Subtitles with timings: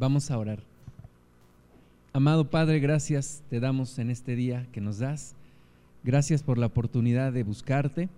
[0.00, 0.60] Vamos a orar.
[2.14, 5.34] Amado Padre, gracias te damos en este día que nos das.
[6.04, 8.08] Gracias por la oportunidad de buscarte.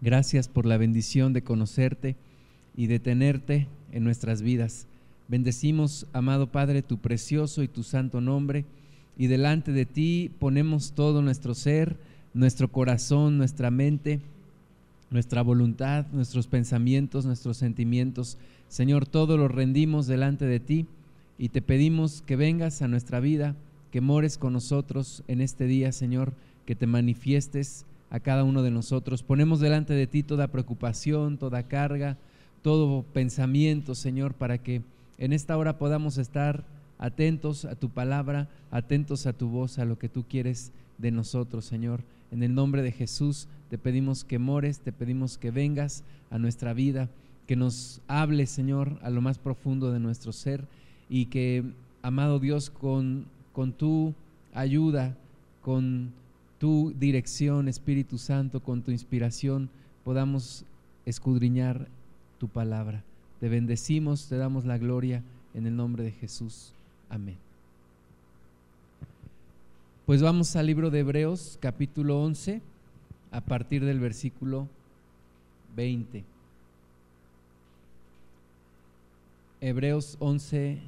[0.00, 2.16] Gracias por la bendición de conocerte
[2.76, 4.88] y de tenerte en nuestras vidas.
[5.28, 8.64] Bendecimos, amado Padre, tu precioso y tu santo nombre
[9.16, 11.98] y delante de ti ponemos todo nuestro ser,
[12.34, 14.18] nuestro corazón, nuestra mente,
[15.10, 18.38] nuestra voluntad, nuestros pensamientos, nuestros sentimientos.
[18.68, 20.86] Señor, todo lo rendimos delante de ti
[21.38, 23.56] y te pedimos que vengas a nuestra vida,
[23.90, 26.32] que mores con nosotros en este día, Señor,
[26.64, 29.22] que te manifiestes a cada uno de nosotros.
[29.22, 32.16] Ponemos delante de ti toda preocupación, toda carga,
[32.62, 34.82] todo pensamiento, Señor, para que
[35.18, 36.64] en esta hora podamos estar
[36.98, 41.64] atentos a tu palabra, atentos a tu voz, a lo que tú quieres de nosotros,
[41.64, 42.00] Señor.
[42.30, 46.74] En el nombre de Jesús te pedimos que mores, te pedimos que vengas a nuestra
[46.74, 47.08] vida,
[47.46, 50.66] que nos hables, Señor, a lo más profundo de nuestro ser
[51.08, 51.64] y que,
[52.02, 54.12] amado Dios, con, con tu
[54.52, 55.16] ayuda,
[55.62, 56.12] con
[56.58, 59.70] tu dirección, Espíritu Santo, con tu inspiración,
[60.04, 60.64] podamos
[61.06, 61.86] escudriñar
[62.38, 63.04] tu palabra.
[63.38, 65.22] Te bendecimos, te damos la gloria
[65.54, 66.72] en el nombre de Jesús.
[67.08, 67.36] Amén.
[70.06, 72.62] Pues vamos al libro de Hebreos capítulo 11
[73.30, 74.68] a partir del versículo
[75.76, 76.24] 20.
[79.60, 80.78] Hebreos 11,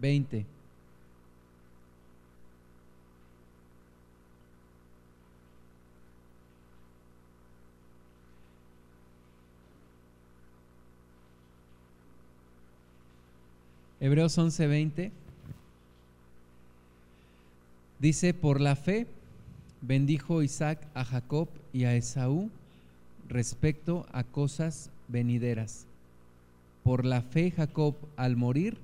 [0.00, 0.46] 20.
[14.00, 15.10] Hebreos 11:20
[17.98, 19.06] dice, por la fe
[19.80, 22.50] bendijo Isaac a Jacob y a Esaú
[23.28, 25.86] respecto a cosas venideras.
[26.82, 28.78] Por la fe Jacob al morir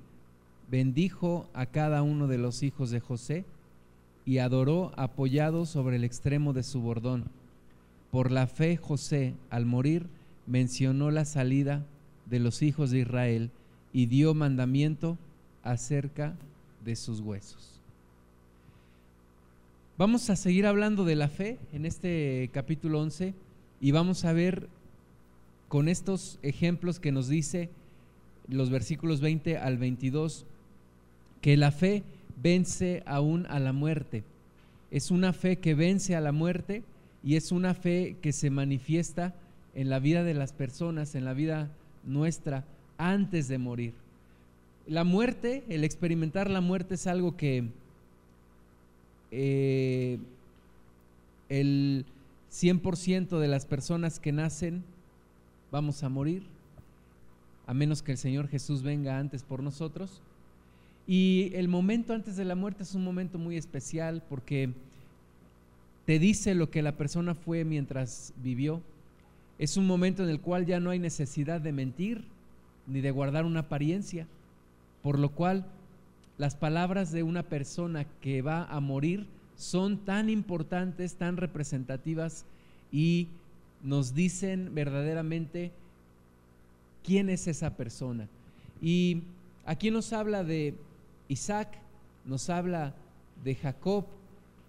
[0.69, 3.45] bendijo a cada uno de los hijos de José
[4.25, 7.25] y adoró apoyado sobre el extremo de su bordón.
[8.11, 10.07] Por la fe José al morir
[10.47, 11.85] mencionó la salida
[12.25, 13.51] de los hijos de Israel
[13.93, 15.17] y dio mandamiento
[15.63, 16.35] acerca
[16.83, 17.74] de sus huesos.
[19.97, 23.33] Vamos a seguir hablando de la fe en este capítulo 11
[23.79, 24.67] y vamos a ver
[25.69, 27.69] con estos ejemplos que nos dice
[28.49, 30.45] los versículos 20 al 22
[31.39, 32.03] que la fe
[32.43, 34.25] vence aún a la muerte.
[34.91, 36.83] Es una fe que vence a la muerte
[37.23, 39.33] y es una fe que se manifiesta
[39.75, 41.71] en la vida de las personas, en la vida
[42.03, 42.65] nuestra
[42.97, 43.93] antes de morir.
[44.87, 47.69] La muerte, el experimentar la muerte es algo que
[49.31, 50.19] eh,
[51.49, 52.05] el
[52.51, 54.83] 100% de las personas que nacen
[55.71, 56.43] vamos a morir,
[57.67, 60.21] a menos que el Señor Jesús venga antes por nosotros.
[61.07, 64.71] Y el momento antes de la muerte es un momento muy especial porque
[66.05, 68.81] te dice lo que la persona fue mientras vivió.
[69.57, 72.23] Es un momento en el cual ya no hay necesidad de mentir,
[72.87, 74.27] ni de guardar una apariencia,
[75.01, 75.65] por lo cual
[76.37, 79.25] las palabras de una persona que va a morir
[79.55, 82.45] son tan importantes, tan representativas
[82.91, 83.27] y
[83.83, 85.71] nos dicen verdaderamente
[87.03, 88.27] quién es esa persona.
[88.81, 89.23] Y
[89.65, 90.73] aquí nos habla de
[91.29, 91.77] Isaac,
[92.25, 92.93] nos habla
[93.43, 94.05] de Jacob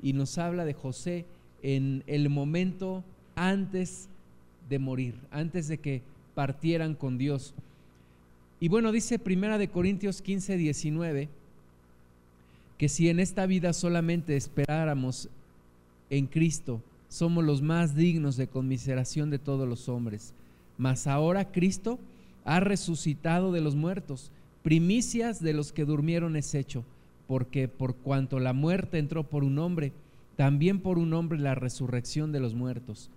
[0.03, 1.25] y nos habla de José
[1.63, 3.03] en el momento
[3.35, 4.09] antes
[4.69, 6.03] de morir, antes de que
[6.35, 7.55] partieran con Dios.
[8.61, 11.29] Y bueno, dice Primera de Corintios 15, 19,
[12.79, 15.29] que si en esta vida solamente esperáramos
[16.11, 20.35] en Cristo, somos los más dignos de conmiseración de todos los hombres.
[20.79, 21.99] Mas ahora Cristo
[22.45, 24.31] ha resucitado de los muertos,
[24.63, 26.85] primicias de los que durmieron es hecho,
[27.27, 29.93] porque por cuanto la muerte entró por un hombre,
[30.37, 33.11] también por un hombre la resurrección de los muertos.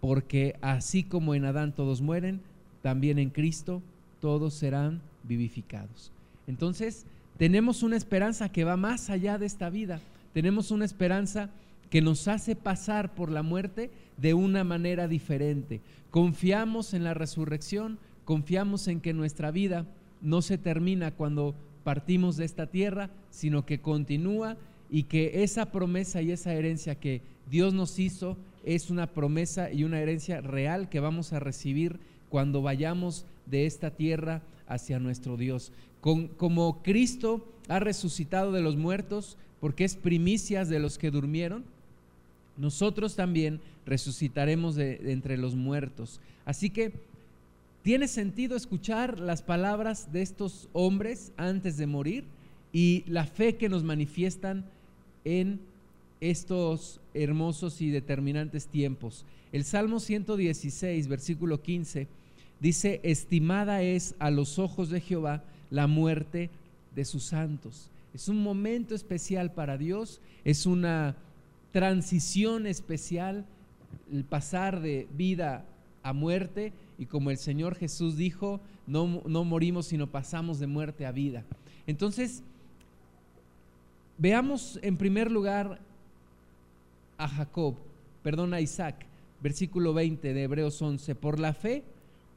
[0.00, 2.40] Porque así como en Adán todos mueren,
[2.82, 3.80] también en Cristo
[4.20, 6.12] todos serán vivificados.
[6.46, 7.06] Entonces,
[7.36, 10.00] tenemos una esperanza que va más allá de esta vida.
[10.32, 11.50] Tenemos una esperanza
[11.90, 15.80] que nos hace pasar por la muerte de una manera diferente.
[16.10, 19.86] Confiamos en la resurrección, confiamos en que nuestra vida
[20.20, 24.56] no se termina cuando partimos de esta tierra, sino que continúa
[24.90, 27.20] y que esa promesa y esa herencia que
[27.50, 31.98] Dios nos hizo es una promesa y una herencia real que vamos a recibir
[32.28, 35.72] cuando vayamos de esta tierra hacia nuestro Dios.
[36.04, 41.64] Como Cristo ha resucitado de los muertos, porque es primicias de los que durmieron,
[42.58, 46.20] nosotros también resucitaremos de, entre los muertos.
[46.44, 46.92] Así que
[47.82, 52.24] tiene sentido escuchar las palabras de estos hombres antes de morir
[52.70, 54.66] y la fe que nos manifiestan
[55.24, 55.58] en
[56.20, 59.24] estos hermosos y determinantes tiempos.
[59.52, 62.08] El Salmo 116, versículo 15,
[62.60, 65.42] dice, estimada es a los ojos de Jehová
[65.74, 66.50] la muerte
[66.94, 67.90] de sus santos.
[68.14, 71.16] Es un momento especial para Dios, es una
[71.72, 73.44] transición especial,
[74.12, 75.64] el pasar de vida
[76.04, 81.06] a muerte, y como el Señor Jesús dijo, no, no morimos sino pasamos de muerte
[81.06, 81.42] a vida.
[81.88, 82.44] Entonces,
[84.16, 85.80] veamos en primer lugar
[87.18, 87.74] a Jacob,
[88.22, 89.06] perdón, a Isaac,
[89.42, 91.16] versículo 20 de Hebreos 11.
[91.16, 91.82] Por la fe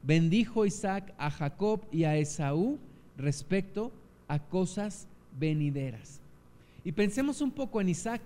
[0.02, 2.80] bendijo Isaac a Jacob y a Esaú
[3.18, 3.92] respecto
[4.28, 5.06] a cosas
[5.38, 6.20] venideras.
[6.84, 8.22] Y pensemos un poco en Isaac.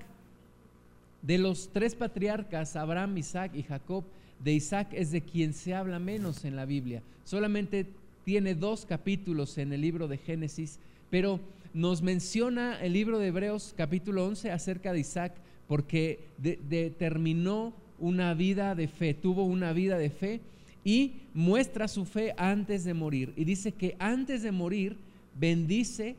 [1.23, 4.05] De los tres patriarcas, Abraham, Isaac y Jacob,
[4.43, 7.03] de Isaac es de quien se habla menos en la Biblia.
[7.25, 7.87] Solamente
[8.25, 10.79] tiene dos capítulos en el libro de Génesis,
[11.11, 11.41] pero
[11.75, 15.33] nos menciona el libro de Hebreos capítulo 11 acerca de Isaac
[15.69, 20.41] porque determinó una vida de fe, tuvo una vida de fe
[20.85, 23.33] y muestra su fe antes de morir.
[23.37, 24.97] Y dice que antes de morir
[25.39, 26.17] bendice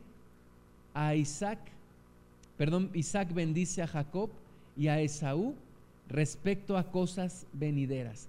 [0.93, 1.59] a Isaac,
[2.57, 4.29] perdón, Isaac bendice a Jacob
[4.77, 5.55] y a Esaú
[6.09, 8.27] respecto a cosas venideras.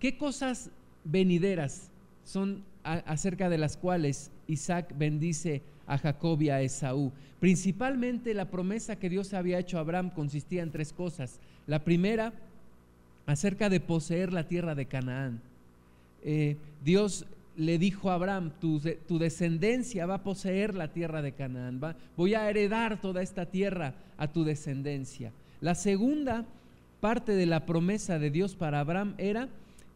[0.00, 0.70] ¿Qué cosas
[1.04, 1.90] venideras
[2.24, 7.12] son acerca de las cuales Isaac bendice a Jacob y a Esaú.
[7.40, 11.40] Principalmente la promesa que Dios había hecho a Abraham consistía en tres cosas.
[11.66, 12.32] La primera,
[13.26, 15.40] acerca de poseer la tierra de Canaán.
[16.22, 17.26] Eh, Dios
[17.56, 21.80] le dijo a Abraham, tu, tu, descendencia va a poseer la tierra de Canaán,
[22.16, 25.32] voy a heredar toda esta tierra a tu descendencia.
[25.60, 26.44] La segunda
[27.00, 29.48] parte de la promesa de Dios para Abraham era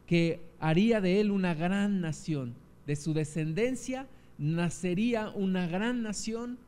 [0.06, 2.54] que haría de él una gran nación,
[2.86, 4.06] de su descendencia
[4.40, 6.58] nacería una gran nación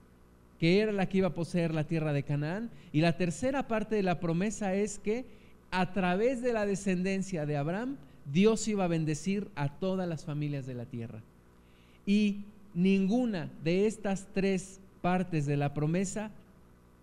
[0.60, 2.70] que era la que iba a poseer la tierra de Canaán.
[2.92, 5.24] Y la tercera parte de la promesa es que
[5.72, 7.96] a través de la descendencia de Abraham,
[8.30, 11.20] Dios iba a bendecir a todas las familias de la tierra.
[12.06, 16.30] Y ninguna de estas tres partes de la promesa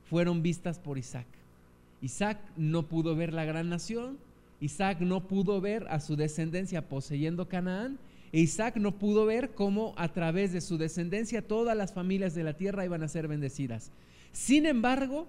[0.09, 1.27] fueron vistas por Isaac.
[2.01, 4.17] Isaac no pudo ver la gran nación,
[4.61, 7.99] Isaac no pudo ver a su descendencia poseyendo Canaán
[8.31, 12.53] Isaac no pudo ver cómo a través de su descendencia todas las familias de la
[12.53, 13.91] tierra iban a ser bendecidas.
[14.31, 15.27] Sin embargo,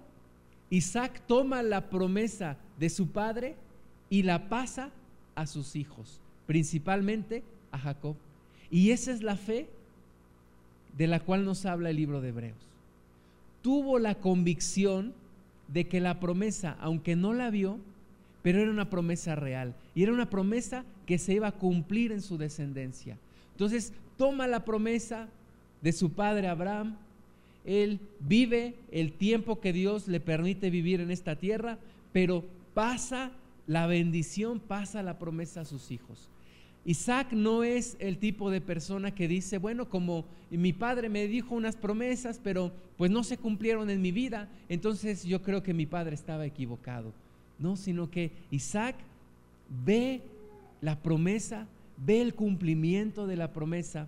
[0.69, 3.55] Isaac toma la promesa de su padre
[4.09, 4.91] y la pasa
[5.41, 8.15] a sus hijos, principalmente a Jacob.
[8.69, 9.67] Y esa es la fe
[10.97, 12.57] de la cual nos habla el libro de Hebreos.
[13.61, 15.13] Tuvo la convicción
[15.67, 17.79] de que la promesa, aunque no la vio,
[18.41, 22.21] pero era una promesa real y era una promesa que se iba a cumplir en
[22.21, 23.17] su descendencia.
[23.51, 25.27] Entonces toma la promesa
[25.81, 26.97] de su padre Abraham,
[27.65, 31.77] él vive el tiempo que Dios le permite vivir en esta tierra,
[32.11, 32.43] pero
[32.73, 33.31] pasa
[33.67, 36.29] la bendición, pasa la promesa a sus hijos.
[36.83, 41.53] Isaac no es el tipo de persona que dice, bueno, como mi padre me dijo
[41.53, 45.85] unas promesas, pero pues no se cumplieron en mi vida, entonces yo creo que mi
[45.85, 47.13] padre estaba equivocado.
[47.59, 48.95] No, sino que Isaac
[49.85, 50.21] ve
[50.81, 51.67] la promesa,
[51.97, 54.07] ve el cumplimiento de la promesa,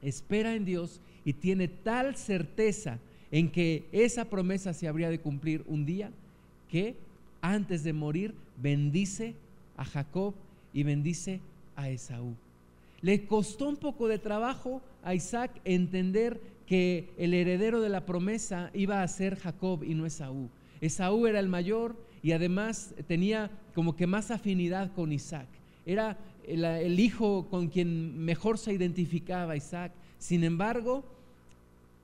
[0.00, 2.98] espera en Dios y tiene tal certeza
[3.30, 6.10] en que esa promesa se habría de cumplir un día
[6.70, 6.96] que
[7.42, 9.34] antes de morir bendice
[9.76, 10.34] a Jacob
[10.72, 11.40] y bendice
[11.76, 12.34] a Esaú.
[13.00, 18.70] Le costó un poco de trabajo a Isaac entender que el heredero de la promesa
[18.72, 20.48] iba a ser Jacob y no Esaú.
[20.80, 25.46] Esaú era el mayor, y además tenía como que más afinidad con Isaac.
[25.84, 26.16] Era
[26.48, 29.92] el, hijo con quien mejor se identificaba Isaac.
[30.18, 31.04] Sin embargo,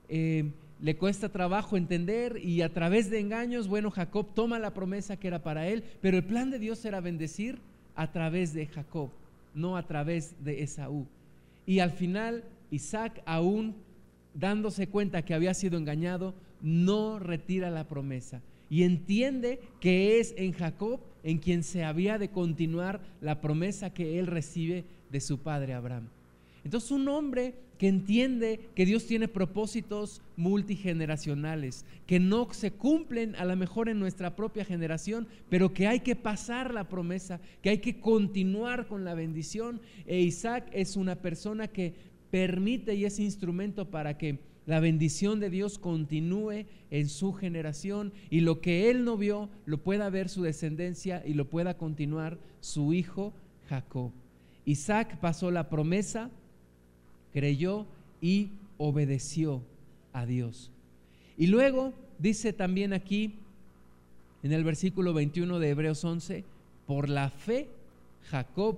[0.09, 5.17] eh, le cuesta trabajo entender y a través de engaños, bueno, Jacob toma la promesa
[5.17, 7.59] que era para él, pero el plan de Dios era bendecir
[7.95, 9.09] a través de Jacob,
[9.53, 11.05] no a través de Esaú.
[11.67, 13.75] Y al final, Isaac, aún
[14.33, 20.53] dándose cuenta que había sido engañado, no retira la promesa y entiende que es en
[20.53, 25.73] Jacob en quien se había de continuar la promesa que él recibe de su padre
[25.73, 26.07] Abraham.
[26.63, 33.43] Entonces un hombre que entiende que Dios tiene propósitos multigeneracionales, que no se cumplen a
[33.43, 37.79] lo mejor en nuestra propia generación, pero que hay que pasar la promesa, que hay
[37.79, 39.81] que continuar con la bendición.
[40.05, 41.95] E Isaac es una persona que
[42.29, 48.41] permite y es instrumento para que la bendición de Dios continúe en su generación y
[48.41, 52.93] lo que él no vio lo pueda ver su descendencia y lo pueda continuar su
[52.93, 53.33] hijo
[53.67, 54.11] Jacob.
[54.65, 56.29] Isaac pasó la promesa,
[57.33, 57.85] creyó
[58.21, 59.61] y obedeció
[60.13, 60.71] a Dios.
[61.37, 63.35] Y luego dice también aquí
[64.43, 66.43] en el versículo 21 de Hebreos 11,
[66.87, 67.67] por la fe
[68.29, 68.77] Jacob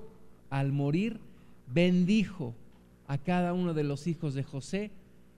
[0.49, 1.19] al morir
[1.67, 2.53] bendijo
[3.07, 4.91] a cada uno de los hijos de José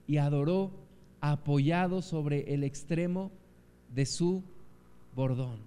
[0.06, 0.70] y adoró
[1.20, 3.30] apoyado sobre el extremo
[3.94, 4.42] de su
[5.14, 5.58] bordón.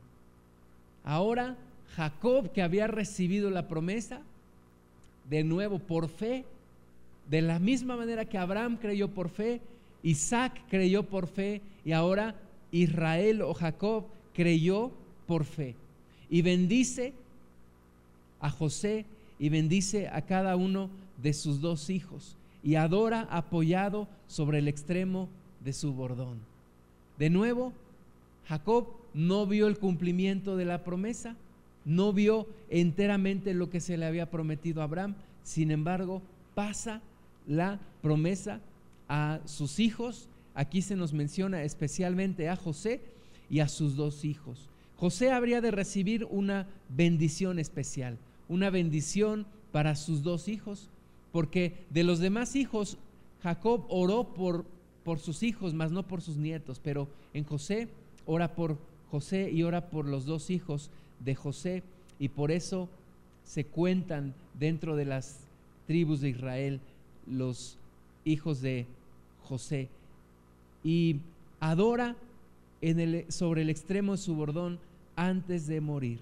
[1.04, 1.58] Ahora
[1.96, 4.22] Jacob, que había recibido la promesa,
[5.30, 6.46] de nuevo por fe,
[7.30, 9.62] de la misma manera que Abraham creyó por fe,
[10.02, 12.36] Isaac creyó por fe y ahora
[12.72, 14.92] Israel o Jacob creyó
[15.28, 15.76] por fe.
[16.30, 17.14] Y bendice
[18.40, 19.06] a José
[19.38, 20.90] y bendice a cada uno
[21.22, 25.30] de sus dos hijos y adora apoyado sobre el extremo
[25.64, 26.40] de su bordón.
[27.18, 27.74] De nuevo,
[28.48, 31.36] Jacob no vio el cumplimiento de la promesa,
[31.86, 36.22] no vio enteramente lo que se le había prometido a Abraham, sin embargo,
[36.56, 37.02] pasa
[37.50, 38.62] la promesa
[39.10, 40.30] a sus hijos.
[40.54, 43.02] Aquí se nos menciona especialmente a José
[43.50, 44.70] y a sus dos hijos.
[44.96, 50.90] José habría de recibir una bendición especial, una bendición para sus dos hijos,
[51.32, 52.98] porque de los demás hijos,
[53.42, 54.66] Jacob oró por,
[55.04, 57.88] por sus hijos, mas no por sus nietos, pero en José
[58.26, 58.78] ora por
[59.10, 61.84] José y ora por los dos hijos de José,
[62.20, 62.90] y por eso
[63.44, 65.40] se cuentan dentro de las
[65.88, 66.82] tribus de Israel
[67.30, 67.78] los
[68.26, 68.86] hijos de
[69.44, 69.90] José.
[70.84, 71.18] Y
[71.60, 72.16] adora
[72.82, 74.80] en el, sobre el extremo de su bordón
[75.16, 76.20] antes de morir.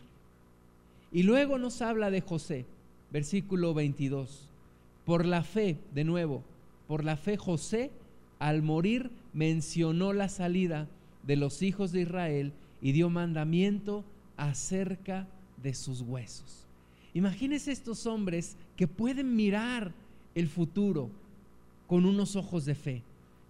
[1.12, 2.66] Y luego nos habla de José,
[3.12, 4.50] versículo 22.
[5.06, 6.44] Por la fe, de nuevo,
[6.88, 7.92] por la fe José
[8.40, 10.88] al morir mencionó la salida
[11.24, 14.04] de los hijos de Israel y dio mandamiento
[14.36, 15.28] acerca
[15.62, 16.66] de sus huesos.
[17.14, 19.92] Imagínense estos hombres que pueden mirar
[20.38, 21.10] el futuro
[21.88, 23.02] con unos ojos de fe,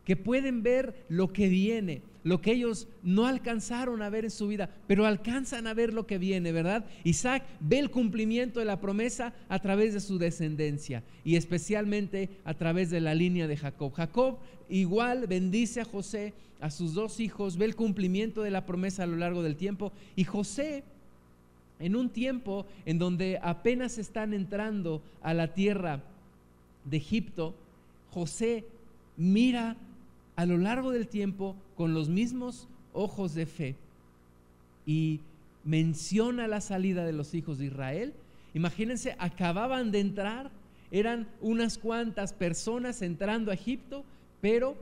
[0.05, 4.47] que pueden ver lo que viene, lo que ellos no alcanzaron a ver en su
[4.47, 6.85] vida, pero alcanzan a ver lo que viene, ¿verdad?
[7.03, 12.53] Isaac ve el cumplimiento de la promesa a través de su descendencia y especialmente a
[12.53, 13.91] través de la línea de Jacob.
[13.93, 14.37] Jacob
[14.69, 19.07] igual bendice a José, a sus dos hijos, ve el cumplimiento de la promesa a
[19.07, 20.83] lo largo del tiempo y José
[21.79, 26.01] en un tiempo en donde apenas están entrando a la tierra
[26.89, 27.55] de Egipto,
[28.11, 28.65] José
[29.15, 29.75] mira
[30.35, 33.75] a lo largo del tiempo con los mismos ojos de fe
[34.85, 35.19] y
[35.63, 38.13] menciona la salida de los hijos de Israel.
[38.53, 40.49] Imagínense, acababan de entrar,
[40.91, 44.05] eran unas cuantas personas entrando a Egipto,
[44.39, 44.77] pero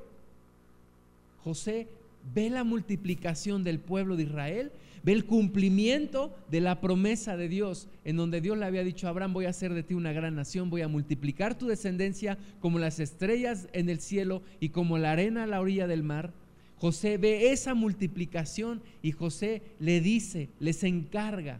[1.43, 1.87] José
[2.33, 4.71] ve la multiplicación del pueblo de Israel
[5.05, 9.11] ve el cumplimiento de la promesa de Dios, en donde Dios le había dicho a
[9.11, 12.79] Abraham, voy a hacer de ti una gran nación, voy a multiplicar tu descendencia como
[12.79, 16.33] las estrellas en el cielo y como la arena a la orilla del mar.
[16.79, 21.59] José ve esa multiplicación y José le dice, les encarga,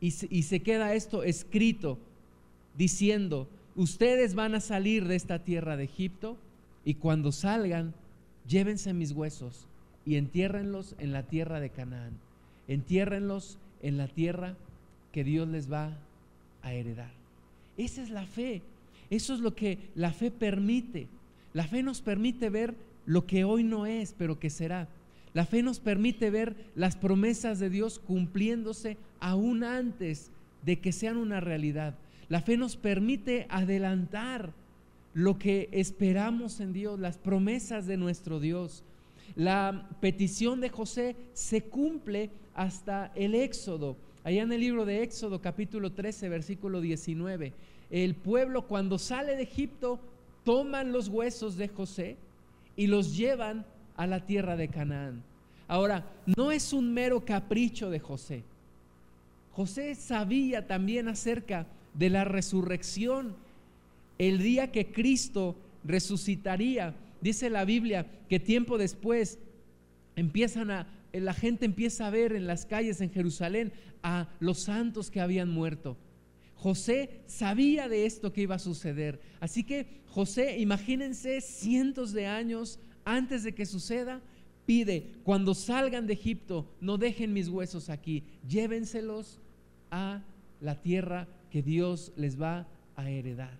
[0.00, 1.98] y y se queda esto escrito,
[2.78, 6.38] diciendo, ustedes van a salir de esta tierra de Egipto
[6.82, 7.92] y cuando salgan,
[8.46, 9.66] llévense mis huesos
[10.06, 12.27] y entiérrenlos en la tierra de Canaán
[12.68, 14.54] entiérrenlos en la tierra
[15.12, 15.96] que Dios les va
[16.62, 17.10] a heredar.
[17.76, 18.62] Esa es la fe.
[19.10, 21.08] Eso es lo que la fe permite.
[21.54, 22.74] La fe nos permite ver
[23.06, 24.88] lo que hoy no es, pero que será.
[25.34, 30.30] La fe nos permite ver las promesas de Dios cumpliéndose aún antes
[30.64, 31.94] de que sean una realidad.
[32.28, 34.52] La fe nos permite adelantar
[35.14, 38.82] lo que esperamos en Dios, las promesas de nuestro Dios.
[39.36, 43.96] La petición de José se cumple hasta el Éxodo.
[44.24, 47.52] Allá en el libro de Éxodo capítulo 13, versículo 19,
[47.90, 50.00] el pueblo cuando sale de Egipto
[50.44, 52.16] toman los huesos de José
[52.76, 53.64] y los llevan
[53.96, 55.22] a la tierra de Canaán.
[55.66, 56.06] Ahora,
[56.36, 58.42] no es un mero capricho de José.
[59.52, 63.34] José sabía también acerca de la resurrección,
[64.18, 66.94] el día que Cristo resucitaría.
[67.20, 69.38] Dice la Biblia que tiempo después
[70.16, 73.72] empiezan a, la gente empieza a ver en las calles en Jerusalén
[74.02, 75.96] a los santos que habían muerto.
[76.54, 79.20] José sabía de esto que iba a suceder.
[79.40, 84.20] Así que José, imagínense cientos de años antes de que suceda,
[84.66, 89.38] pide, cuando salgan de Egipto, no dejen mis huesos aquí, llévenselos
[89.90, 90.22] a
[90.60, 93.56] la tierra que Dios les va a heredar.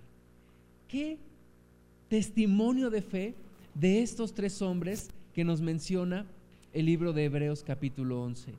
[0.89, 1.19] ¿Qué
[2.09, 3.35] testimonio de fe
[3.81, 6.27] de estos tres hombres que nos menciona
[6.73, 8.53] el libro de Hebreos capítulo 11.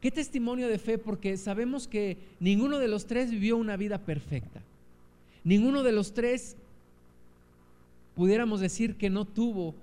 [0.00, 4.62] Qué testimonio de fe porque sabemos que ninguno de los tres vivió una vida perfecta.
[5.44, 6.56] Ninguno de los tres
[8.16, 9.74] pudiéramos decir que no tuvo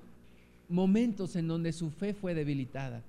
[0.69, 3.01] momentos en donde su fe fue debilitada.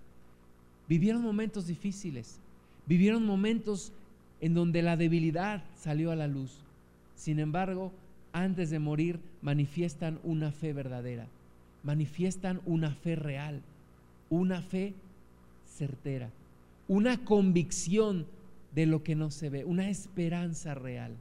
[0.88, 2.38] Vivieron momentos difíciles,
[2.86, 3.92] vivieron momentos
[4.40, 6.52] en donde la debilidad salió a la luz.
[7.16, 7.92] Sin embargo,
[8.32, 11.26] antes de morir manifiestan una fe verdadera,
[11.82, 13.60] manifiestan una fe real,
[14.28, 14.94] una fe
[15.66, 16.30] certera,
[16.88, 18.26] una convicción
[18.74, 21.12] de lo que no se ve, una esperanza real.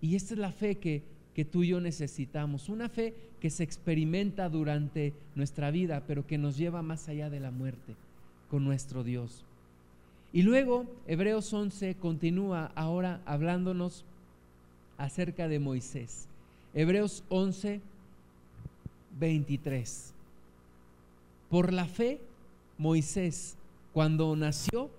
[0.00, 1.02] Y esta es la fe que,
[1.34, 6.38] que tú y yo necesitamos, una fe que se experimenta durante nuestra vida, pero que
[6.38, 7.94] nos lleva más allá de la muerte
[8.50, 9.44] con nuestro Dios.
[10.32, 14.04] Y luego Hebreos 11 continúa ahora hablándonos
[14.98, 16.26] acerca de Moisés.
[16.74, 17.80] Hebreos 11,
[19.18, 20.12] 23.
[21.50, 22.20] Por la fe,
[22.78, 23.56] Moisés,
[23.92, 24.90] cuando nació,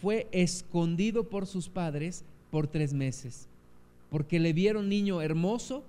[0.00, 3.46] fue escondido por sus padres por tres meses,
[4.10, 5.84] porque le vieron niño hermoso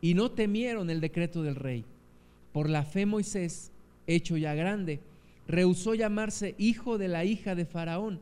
[0.00, 1.84] y no temieron el decreto del rey.
[2.52, 3.70] Por la fe Moisés,
[4.06, 5.00] hecho ya grande,
[5.48, 8.20] rehusó llamarse hijo de la hija de Faraón,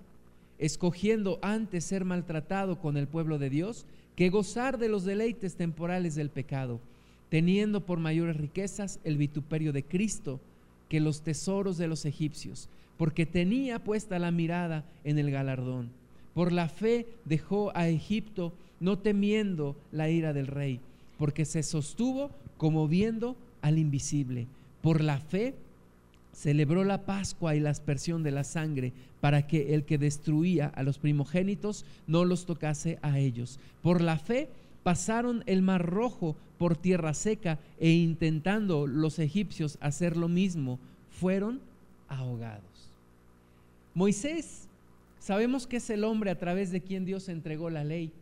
[0.58, 3.86] escogiendo antes ser maltratado con el pueblo de Dios
[4.16, 6.78] que gozar de los deleites temporales del pecado,
[7.34, 10.38] teniendo por mayores riquezas el vituperio de Cristo
[10.88, 15.90] que los tesoros de los egipcios, porque tenía puesta la mirada en el galardón.
[16.32, 20.78] Por la fe dejó a Egipto, no temiendo la ira del rey,
[21.18, 24.46] porque se sostuvo como viendo al invisible.
[24.80, 25.56] Por la fe
[26.34, 30.84] celebró la Pascua y la aspersión de la sangre para que el que destruía a
[30.84, 33.58] los primogénitos no los tocase a ellos.
[33.82, 34.50] Por la fe
[34.84, 40.78] pasaron el mar rojo por tierra seca e intentando los egipcios hacer lo mismo,
[41.10, 41.60] fueron
[42.08, 42.90] ahogados.
[43.94, 44.68] Moisés,
[45.18, 48.12] sabemos que es el hombre a través de quien Dios entregó la ley.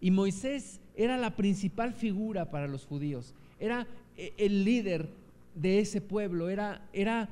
[0.00, 5.08] Y Moisés era la principal figura para los judíos, era eh, el líder
[5.54, 7.28] de ese pueblo, era, era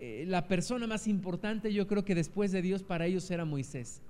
[0.00, 4.00] eh, la persona más importante, yo creo que después de Dios para ellos era Moisés.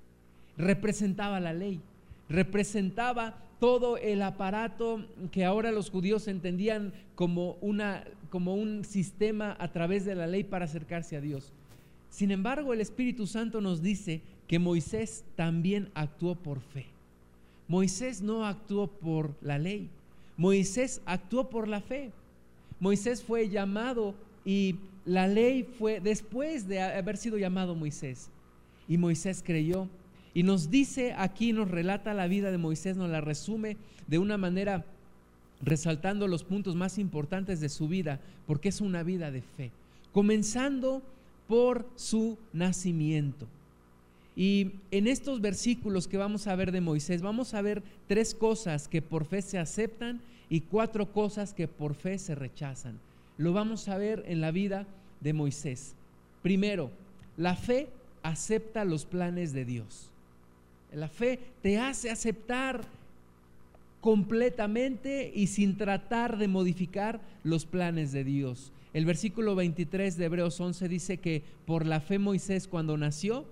[0.56, 1.80] Representaba la ley,
[2.28, 9.72] representaba todo el aparato que ahora los judíos entendían como, una, como un sistema a
[9.72, 11.52] través de la ley para acercarse a Dios.
[12.10, 16.86] Sin embargo, el Espíritu Santo nos dice que Moisés también actuó por fe.
[17.66, 19.90] Moisés no actuó por la ley,
[20.36, 22.12] Moisés actuó por la fe.
[22.80, 28.30] Moisés fue llamado y la ley fue después de haber sido llamado Moisés.
[28.86, 29.88] Y Moisés creyó.
[30.38, 34.38] Y nos dice aquí, nos relata la vida de Moisés, nos la resume de una
[34.38, 34.84] manera
[35.62, 39.72] resaltando los puntos más importantes de su vida, porque es una vida de fe.
[40.12, 41.02] Comenzando
[41.48, 43.48] por su nacimiento.
[44.36, 48.86] Y en estos versículos que vamos a ver de Moisés, vamos a ver tres cosas
[48.86, 53.00] que por fe se aceptan y cuatro cosas que por fe se rechazan.
[53.38, 54.86] Lo vamos a ver en la vida
[55.20, 55.96] de Moisés.
[56.44, 56.92] Primero,
[57.36, 57.88] la fe
[58.22, 60.12] acepta los planes de Dios.
[60.92, 62.82] La fe te hace aceptar
[64.00, 68.72] completamente y sin tratar de modificar los planes de Dios.
[68.94, 73.44] El versículo 23 de Hebreos 11 dice que por la fe Moisés cuando nació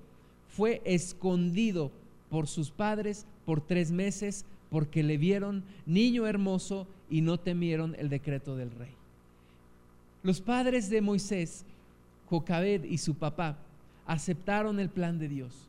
[0.49, 1.91] fue escondido
[2.31, 8.09] por sus padres por tres meses porque le vieron niño hermoso y no temieron el
[8.09, 8.91] decreto del rey.
[10.23, 11.65] Los padres de Moisés,
[12.29, 13.59] Jocabed y su papá,
[14.07, 15.69] aceptaron el plan de Dios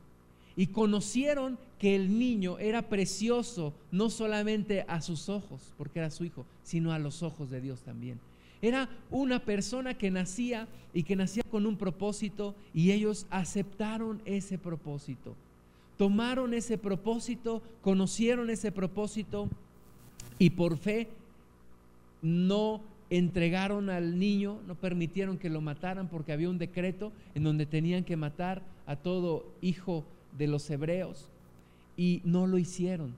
[0.58, 6.26] y conocieron que el niño era precioso no solamente a sus ojos, porque era su
[6.26, 8.20] hijo, sino a los ojos de Dios también.
[8.62, 14.58] Era una persona que nacía y que nacía con un propósito y ellos aceptaron ese
[14.58, 15.36] propósito
[15.98, 19.50] tomaron ese propósito, conocieron ese propósito
[20.40, 21.10] y por fe
[22.22, 27.66] no entregaron al niño, no permitieron que lo mataran porque había un decreto en donde
[27.66, 30.06] tenían que matar a todo hijo
[30.38, 31.30] de los hebreos
[31.96, 33.16] y no lo hicieron.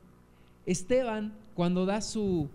[0.65, 2.49] Esteban, cuando da su,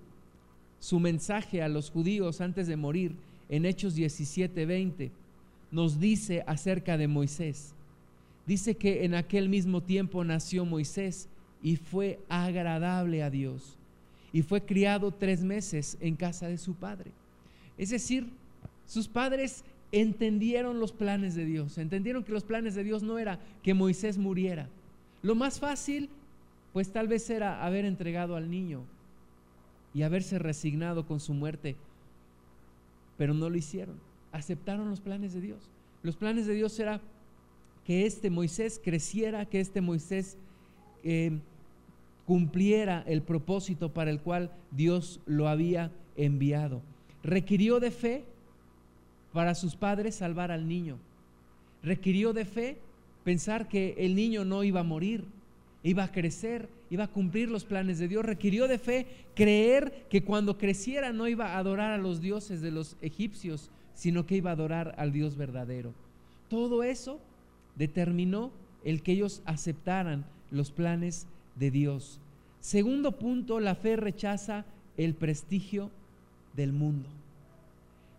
[0.78, 3.14] su mensaje a los judíos antes de morir,
[3.48, 5.10] en Hechos 17:20,
[5.70, 7.74] nos dice acerca de Moisés.
[8.46, 11.28] Dice que en aquel mismo tiempo nació Moisés
[11.62, 13.76] y fue agradable a Dios.
[14.32, 17.10] Y fue criado tres meses en casa de su padre.
[17.78, 18.28] Es decir,
[18.86, 19.64] sus padres
[20.00, 24.18] entendieron los planes de Dios, entendieron que los planes de Dios no era que Moisés
[24.18, 24.68] muriera.
[25.22, 26.10] Lo más fácil,
[26.72, 28.82] pues tal vez era haber entregado al niño
[29.94, 31.76] y haberse resignado con su muerte,
[33.16, 34.00] pero no lo hicieron.
[34.32, 35.70] Aceptaron los planes de Dios.
[36.02, 37.00] Los planes de Dios era
[37.84, 40.36] que este Moisés creciera, que este Moisés
[41.04, 41.38] eh,
[42.26, 46.82] cumpliera el propósito para el cual Dios lo había enviado.
[47.22, 48.24] Requirió de fe
[49.34, 50.96] para sus padres salvar al niño.
[51.82, 52.78] Requirió de fe
[53.24, 55.24] pensar que el niño no iba a morir,
[55.82, 58.24] iba a crecer, iba a cumplir los planes de Dios.
[58.24, 62.70] Requirió de fe creer que cuando creciera no iba a adorar a los dioses de
[62.70, 65.92] los egipcios, sino que iba a adorar al Dios verdadero.
[66.48, 67.18] Todo eso
[67.74, 68.52] determinó
[68.84, 72.20] el que ellos aceptaran los planes de Dios.
[72.60, 74.64] Segundo punto, la fe rechaza
[74.96, 75.90] el prestigio
[76.54, 77.08] del mundo.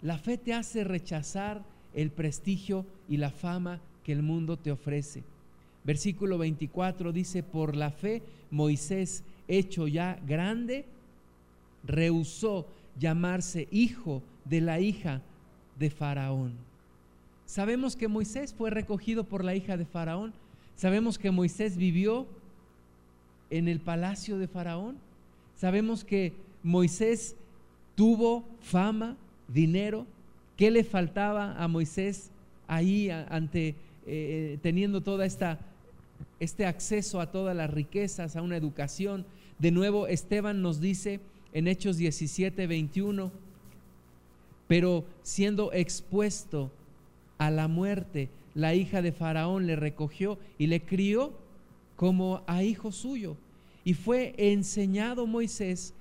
[0.05, 1.63] La fe te hace rechazar
[1.95, 5.23] el prestigio y la fama que el mundo te ofrece.
[5.83, 10.85] Versículo 24 dice, por la fe Moisés, hecho ya grande,
[11.83, 12.67] rehusó
[12.99, 15.23] llamarse hijo de la hija
[15.79, 16.53] de Faraón.
[17.47, 20.35] Sabemos que Moisés fue recogido por la hija de Faraón.
[20.75, 22.27] Sabemos que Moisés vivió
[23.49, 24.97] en el palacio de Faraón.
[25.55, 27.35] Sabemos que Moisés
[27.95, 30.05] tuvo fama, dinero.
[30.57, 32.31] ¿Qué le faltaba a Moisés
[32.67, 35.59] ahí ante eh, eh, teniendo toda esta
[36.39, 39.25] este acceso a todas las riquezas, a una educación?
[39.59, 41.19] De nuevo Esteban nos dice
[41.53, 43.31] en Hechos 17, 21,
[44.67, 46.71] pero siendo expuesto
[47.37, 51.33] a la muerte, la hija de Faraón le recogió y le crió
[51.95, 53.37] como a hijo suyo.
[53.83, 55.93] Y fue enseñado Moisés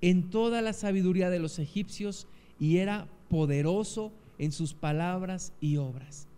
[0.00, 2.26] en toda la sabiduría de los egipcios
[2.60, 6.28] y era poderoso en sus palabras y obras.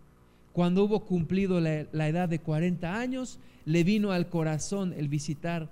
[0.53, 5.69] Cuando hubo cumplido la, la, edad de 40 años, le vino al corazón el visitar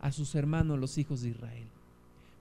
[0.00, 1.66] a sus hermanos los hijos de Israel.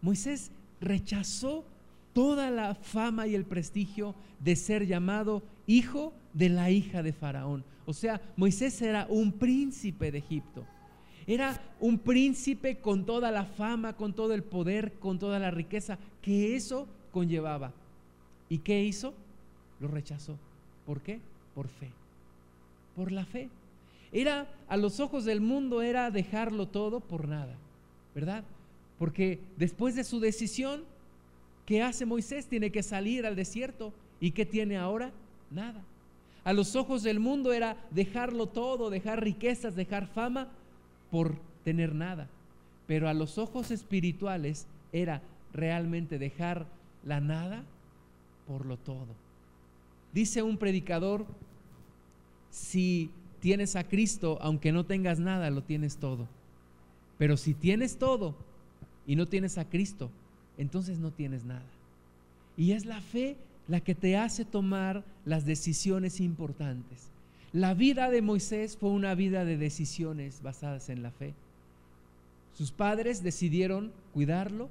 [0.02, 1.66] Moisés rechazó
[2.14, 7.64] toda la fama y el prestigio de ser llamado hijo de la hija de Faraón.
[7.86, 10.66] O sea, Moisés era un príncipe de Egipto.
[11.26, 16.00] Era un príncipe con toda la fama, con todo el poder, con toda la riqueza
[16.22, 17.74] que eso conllevaba.
[18.48, 19.14] ¿Y qué hizo?
[19.80, 20.38] Lo rechazó.
[20.86, 21.20] ¿Por qué?
[21.56, 21.90] Por fe.
[22.96, 23.50] Por la fe.
[24.12, 27.56] Era, a los ojos del mundo, era dejarlo todo por nada,
[28.14, 28.44] ¿verdad?
[29.00, 30.84] Porque después de su decisión,
[31.68, 32.48] ¿Qué hace Moisés?
[32.48, 33.92] Tiene que salir al desierto.
[34.22, 35.12] ¿Y qué tiene ahora?
[35.52, 35.84] Nada.
[36.46, 40.48] A los ojos del mundo era dejarlo todo, dejar riquezas, dejar fama
[41.12, 42.30] por tener nada.
[42.88, 46.66] Pero a los ojos espirituales era realmente dejar
[47.04, 47.64] la nada
[48.48, 49.08] por lo todo.
[50.14, 51.26] Dice un predicador,
[52.50, 56.28] si tienes a Cristo, aunque no tengas nada, lo tienes todo.
[57.18, 58.36] Pero si tienes todo
[59.06, 60.10] y no tienes a Cristo,
[60.58, 61.66] entonces no tienes nada.
[62.56, 67.10] Y es la fe la que te hace tomar las decisiones importantes.
[67.54, 71.34] La vida de Moisés fue una vida de decisiones basadas en la fe.
[72.54, 74.70] Sus padres decidieron cuidarlo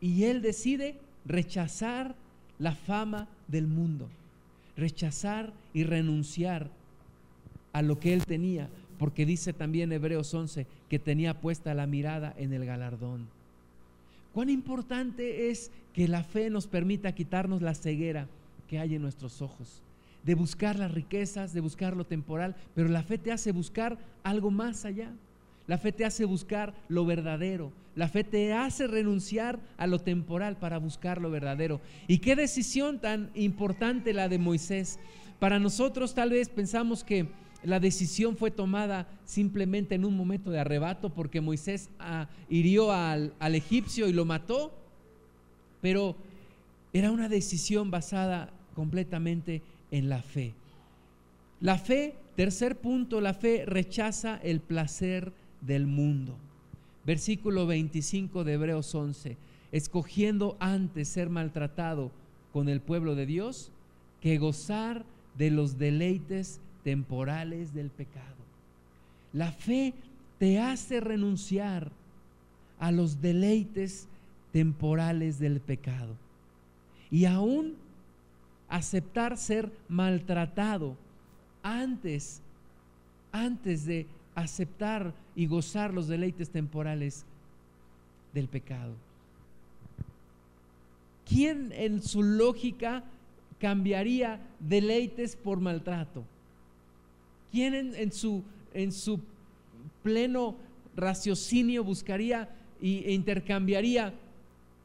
[0.00, 2.14] y él decide rechazar
[2.58, 4.08] la fama del mundo,
[4.76, 6.70] rechazar y renunciar
[7.72, 12.34] a lo que él tenía, porque dice también Hebreos 11 que tenía puesta la mirada
[12.38, 13.28] en el galardón.
[14.32, 18.28] Cuán importante es que la fe nos permita quitarnos la ceguera
[18.68, 19.82] que hay en nuestros ojos,
[20.24, 24.50] de buscar las riquezas, de buscar lo temporal, pero la fe te hace buscar algo
[24.50, 25.12] más allá.
[25.66, 27.72] La fe te hace buscar lo verdadero.
[27.94, 31.80] La fe te hace renunciar a lo temporal para buscar lo verdadero.
[32.06, 34.98] Y qué decisión tan importante la de Moisés.
[35.38, 37.28] Para nosotros tal vez pensamos que
[37.64, 43.32] la decisión fue tomada simplemente en un momento de arrebato porque Moisés ah, hirió al,
[43.40, 44.72] al egipcio y lo mató,
[45.80, 46.16] pero
[46.92, 50.54] era una decisión basada completamente en la fe.
[51.60, 56.36] La fe, tercer punto, la fe rechaza el placer del mundo.
[57.04, 59.36] Versículo 25 de Hebreos 11,
[59.72, 62.10] escogiendo antes ser maltratado
[62.52, 63.70] con el pueblo de Dios
[64.20, 65.04] que gozar
[65.36, 68.36] de los deleites temporales del pecado.
[69.32, 69.94] La fe
[70.38, 71.90] te hace renunciar
[72.78, 74.08] a los deleites
[74.52, 76.16] temporales del pecado
[77.10, 77.74] y aún
[78.68, 80.96] aceptar ser maltratado
[81.62, 82.40] antes
[83.32, 87.24] antes de aceptar y gozar los deleites temporales
[88.32, 88.94] del pecado.
[91.28, 93.02] ¿Quién en su lógica
[93.58, 96.22] cambiaría deleites por maltrato?
[97.50, 98.44] ¿Quién en, su,
[98.74, 99.20] en su
[100.02, 100.56] pleno
[100.94, 104.12] raciocinio buscaría e intercambiaría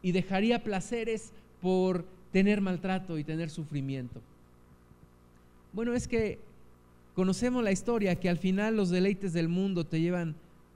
[0.01, 4.21] y dejaría placeres por tener maltrato y tener sufrimiento?
[5.73, 6.39] Bueno, es que
[7.15, 10.35] conocemos la historia que al final los deleites del mundo te llevan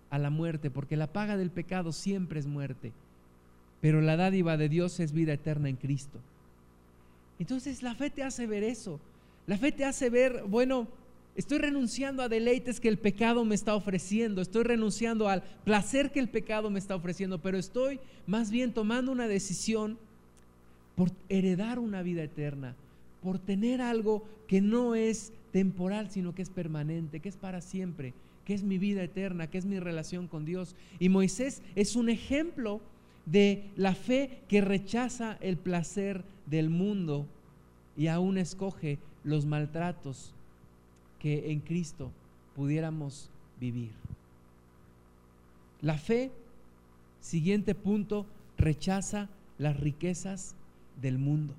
[0.10, 2.93] a la muerte, porque la paga del pecado siempre es muerte,
[3.82, 6.19] pero la dádiva de Dios es vida eterna en Cristo.
[7.39, 9.00] Entonces la fe te hace ver eso,
[9.48, 10.88] la fe te hace ver, bueno,
[11.36, 16.19] estoy renunciando a deleites que el pecado me está ofreciendo, estoy renunciando al placer que
[16.19, 19.98] el pecado me está ofreciendo, pero estoy más bien tomando una decisión
[20.95, 22.76] por heredar una vida eterna,
[23.21, 28.13] por tener algo que no es temporal, sino que es permanente, que es para siempre
[28.44, 30.76] que es mi vida eterna, que es mi relación con Dios.
[31.00, 32.82] Y Moisés es un ejemplo
[33.26, 37.26] de la fe que rechaza el placer del mundo
[37.96, 40.34] y aún escoge los maltratos
[41.20, 42.12] que en Cristo
[42.54, 43.91] pudiéramos vivir.
[45.80, 46.34] La fe,
[47.22, 48.26] siguiente punto,
[48.58, 50.54] rechaza las riquezas
[51.02, 51.56] del mundo.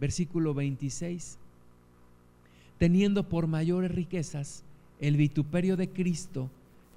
[0.00, 1.38] Versículo 26.
[2.78, 4.64] Teniendo por mayores riquezas
[5.00, 6.50] el vituperio de Cristo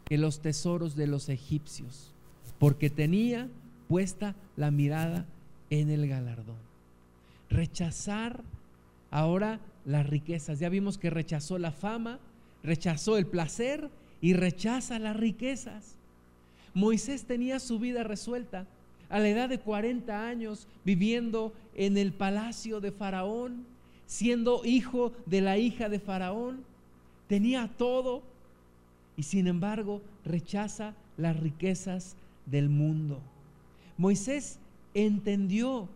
[0.06, 2.14] que los tesoros de los egipcios,
[2.60, 3.50] porque tenía
[3.88, 5.26] puesta la mirada
[5.70, 6.58] en el galardón.
[7.50, 8.44] Rechazar
[9.10, 10.60] ahora las riquezas.
[10.60, 12.20] Ya vimos que rechazó la fama,
[12.64, 13.90] rechazó el placer
[14.22, 15.96] y rechaza las riquezas.
[16.74, 18.66] Moisés tenía su vida resuelta
[19.10, 23.66] a la edad de 40 años viviendo en el palacio de Faraón,
[24.12, 26.66] siendo hijo de la hija de Faraón
[27.30, 28.22] tenía todo
[29.16, 33.22] y sin embargo rechaza las riquezas del mundo.
[33.98, 34.60] Moisés
[34.94, 35.88] entendió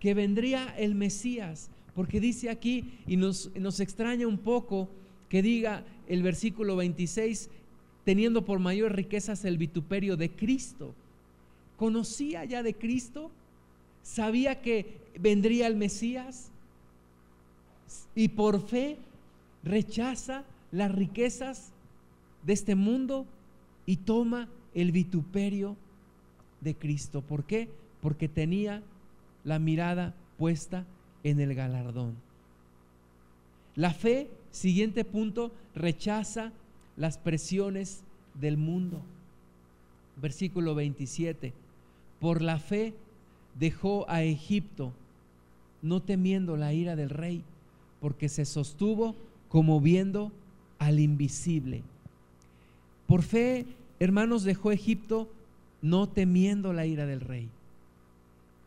[0.00, 4.88] que vendría el Mesías, porque dice aquí, y nos, nos extraña un poco
[5.28, 7.48] que diga el versículo 26,
[8.04, 10.96] teniendo por mayor riquezas el vituperio de Cristo.
[11.76, 13.30] ¿Conocía ya de Cristo?
[14.02, 16.50] ¿Sabía que vendría el Mesías?
[18.14, 18.98] Y por fe
[19.62, 21.72] rechaza las riquezas
[22.44, 23.26] de este mundo
[23.84, 25.76] y toma el vituperio
[26.60, 27.22] de Cristo.
[27.22, 27.68] ¿Por qué?
[28.00, 28.82] Porque tenía
[29.44, 30.84] la mirada puesta
[31.24, 32.14] en el galardón.
[33.74, 36.52] La fe, siguiente punto, rechaza
[36.96, 38.02] las presiones
[38.34, 39.02] del mundo.
[40.20, 41.52] Versículo 27.
[42.20, 42.94] Por la fe
[43.58, 44.92] dejó a Egipto,
[45.82, 47.44] no temiendo la ira del rey,
[48.06, 49.16] porque se sostuvo
[49.48, 50.30] como viendo
[50.78, 51.82] al invisible.
[53.08, 53.66] Por fe,
[53.98, 55.28] hermanos, dejó Egipto
[55.82, 57.48] no temiendo la ira del rey.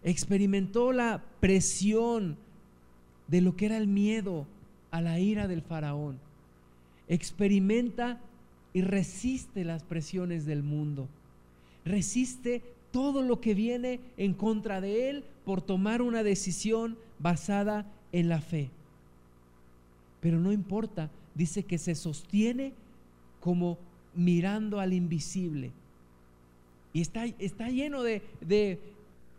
[0.04, 2.36] Experimentó la presión
[3.30, 4.46] de lo que era el miedo
[4.92, 6.20] a la ira del faraón.
[7.08, 8.20] Experimenta
[8.74, 11.08] y resiste las presiones del mundo.
[11.86, 18.28] Resiste todo lo que viene en contra de él por tomar una decisión basada en
[18.28, 18.70] la fe.
[20.20, 22.74] Pero no importa dice que se sostiene
[23.40, 23.78] como
[24.14, 25.72] mirando al invisible.
[26.92, 28.80] Y está, está lleno de, de,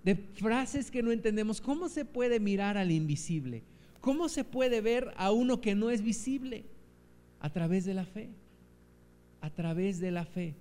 [0.04, 1.60] de frases que no entendemos.
[1.60, 3.62] ¿Cómo se puede mirar al invisible?
[4.00, 6.64] ¿Cómo se puede ver a uno que no es visible?
[7.40, 8.30] A través de la fe.
[9.40, 10.54] A través de la fe.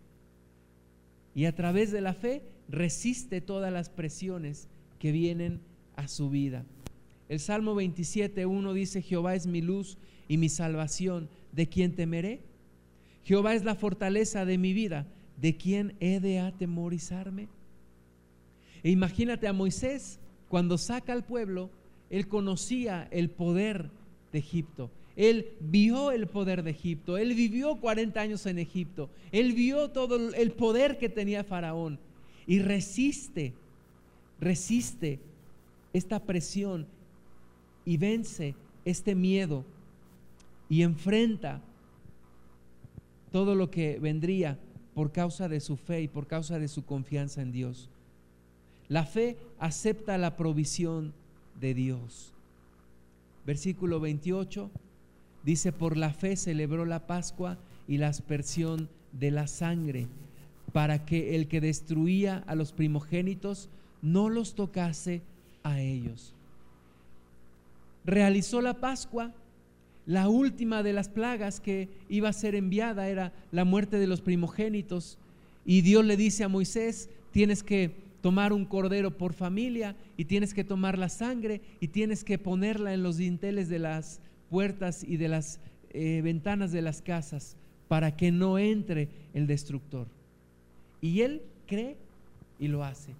[1.35, 4.67] Y a través de la fe resiste todas las presiones
[4.99, 5.61] que vienen
[5.95, 6.65] a su vida.
[7.29, 12.41] El Salmo 27.1 dice, Jehová es mi luz y mi salvación, ¿de quién temeré?
[13.23, 15.05] Jehová es la fortaleza de mi vida,
[15.37, 17.47] ¿de quién he de atemorizarme?
[18.81, 21.69] E imagínate a Moisés, cuando saca al pueblo,
[22.09, 23.91] él conocía el poder
[24.33, 24.89] de Egipto.
[25.15, 27.17] Él vio el poder de Egipto.
[27.17, 29.09] Él vivió 40 años en Egipto.
[29.31, 31.99] Él vio todo el poder que tenía Faraón.
[32.47, 33.53] Y resiste,
[34.39, 35.19] resiste
[35.93, 36.87] esta presión
[37.89, 38.53] y vence
[38.85, 39.65] este miedo
[40.69, 41.59] y enfrenta
[43.31, 44.59] todo lo que vendría
[44.93, 47.89] por causa de su fe y por causa de su confianza en Dios.
[48.89, 51.15] La fe acepta la provisión
[51.59, 52.31] de Dios.
[53.47, 54.69] Versículo 28
[55.43, 60.05] dice, por la fe celebró la Pascua y la aspersión de la sangre,
[60.73, 63.67] para que el que destruía a los primogénitos
[64.03, 65.23] no los tocase
[65.63, 66.35] a ellos.
[68.05, 69.33] Realizó la Pascua
[70.09, 74.21] la última de las plagas que iba a ser enviada era la muerte de los
[74.21, 75.19] primogénitos.
[75.67, 80.55] Y Dios le dice a Moisés, tienes que tomar un cordero por familia y tienes
[80.55, 85.17] que tomar la sangre y tienes que ponerla en los dinteles de las puertas y
[85.17, 85.59] de las
[85.91, 87.55] eh, ventanas de las casas
[87.87, 90.07] para que no entre el destructor.
[91.01, 91.97] Y él cree
[92.57, 93.13] y lo hace.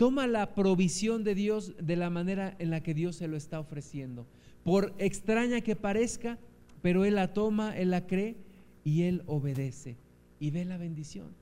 [0.00, 3.60] Toma la provisión de Dios de la manera en la que Dios se lo está
[3.60, 4.24] ofreciendo
[4.64, 6.38] por extraña que parezca,
[6.80, 8.34] pero Él la toma, Él la cree
[8.82, 9.98] y Él obedece.
[10.38, 11.34] y ve la bendición.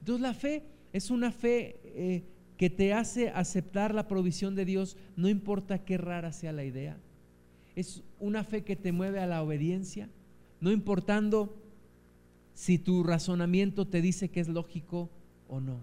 [0.00, 2.22] Entonces la fe es una fe eh,
[2.58, 6.98] que te hace aceptar la provisión de Dios, no importa qué rara sea la idea.
[7.76, 10.10] Es una fe que te mueve a la obediencia,
[10.60, 11.56] no importando
[12.52, 15.08] si tu razonamiento te dice que es lógico
[15.48, 15.80] o no.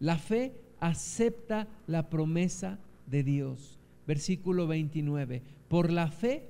[0.00, 3.78] La fe acepta la promesa de Dios.
[4.06, 5.42] Versículo 29.
[5.68, 6.48] Por la fe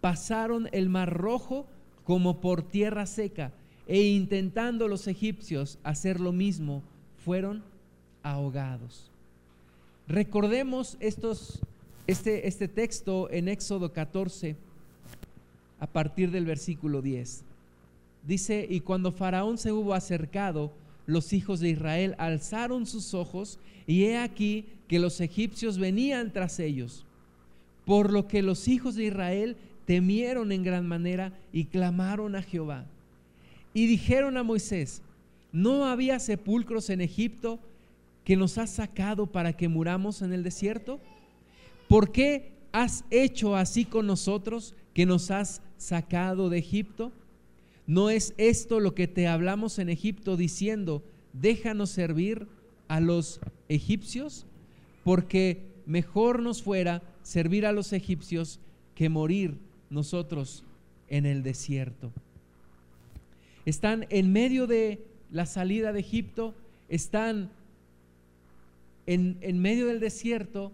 [0.00, 1.66] pasaron el mar rojo
[2.04, 3.52] como por tierra seca
[3.86, 6.82] e intentando los egipcios hacer lo mismo,
[7.24, 7.62] fueron
[8.22, 9.10] ahogados.
[10.08, 11.60] Recordemos estos,
[12.06, 14.56] este, este texto en Éxodo 14
[15.80, 17.44] a partir del versículo 10.
[18.26, 20.72] Dice, y cuando Faraón se hubo acercado,
[21.06, 26.58] los hijos de Israel alzaron sus ojos y he aquí que los egipcios venían tras
[26.58, 27.04] ellos.
[27.84, 32.86] Por lo que los hijos de Israel temieron en gran manera y clamaron a Jehová.
[33.74, 35.02] Y dijeron a Moisés,
[35.52, 37.58] ¿no había sepulcros en Egipto
[38.24, 41.00] que nos has sacado para que muramos en el desierto?
[41.88, 47.12] ¿Por qué has hecho así con nosotros que nos has sacado de Egipto?
[47.86, 52.46] ¿No es esto lo que te hablamos en Egipto diciendo, déjanos servir
[52.88, 54.46] a los egipcios?
[55.02, 58.58] Porque mejor nos fuera servir a los egipcios
[58.94, 59.58] que morir
[59.90, 60.64] nosotros
[61.08, 62.10] en el desierto.
[63.66, 66.54] Están en medio de la salida de Egipto,
[66.88, 67.50] están
[69.06, 70.72] en, en, medio del desierto,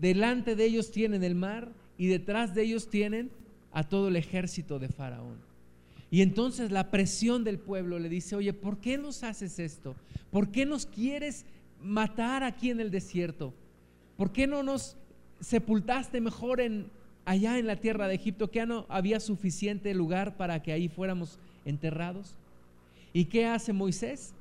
[0.00, 3.30] delante de ellos tienen el mar y detrás de ellos tienen
[3.72, 5.53] a todo el ejército de Faraón.
[6.10, 9.94] Y entonces la presión del pueblo le dice, oye, ¿por qué nos haces esto?
[10.30, 11.44] ¿Por qué nos quieres
[11.82, 13.52] matar aquí en el desierto?
[14.16, 14.96] ¿Por qué no nos
[15.40, 16.86] sepultaste mejor en,
[17.24, 21.38] allá en la tierra de Egipto, que no había suficiente lugar para que ahí fuéramos
[21.64, 22.36] enterrados?
[23.12, 24.34] ¿Y qué hace Moisés?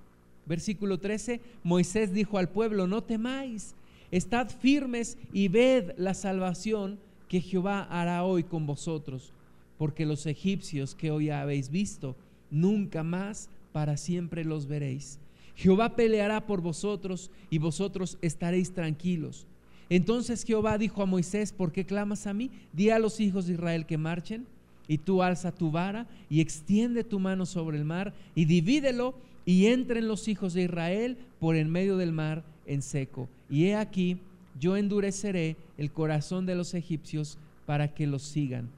[0.46, 3.76] Versículo 13, Moisés dijo al pueblo, no temáis,
[4.12, 7.00] estad firmes y ved la salvación
[7.30, 9.32] que Jehová hará hoy con vosotros
[9.78, 12.16] porque los egipcios que hoy habéis visto,
[12.52, 15.20] nunca más para siempre los veréis.
[15.56, 19.46] Jehová peleará por vosotros y vosotros estaréis tranquilos.
[19.90, 22.50] Entonces Jehová dijo a Moisés, ¿por qué clamas a mí?
[22.72, 24.46] Di a los hijos de Israel que marchen,
[24.88, 29.68] y tú alza tu vara y extiende tu mano sobre el mar y divídelo y
[29.68, 33.30] entren los hijos de Israel por en medio del mar en seco.
[33.50, 34.18] Y he aquí,
[34.60, 38.70] yo endureceré el corazón de los egipcios para que los sigan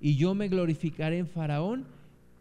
[0.00, 1.86] y yo me glorificaré en Faraón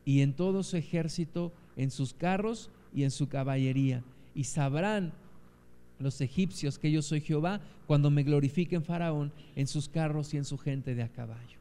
[0.06, 4.04] y en todo su ejército, en sus carros y en su caballería.
[4.36, 5.14] Y sabrán
[6.00, 10.38] los egipcios que yo soy Jehová cuando me glorifique en Faraón, en sus carros y
[10.38, 11.58] en su gente de a caballo.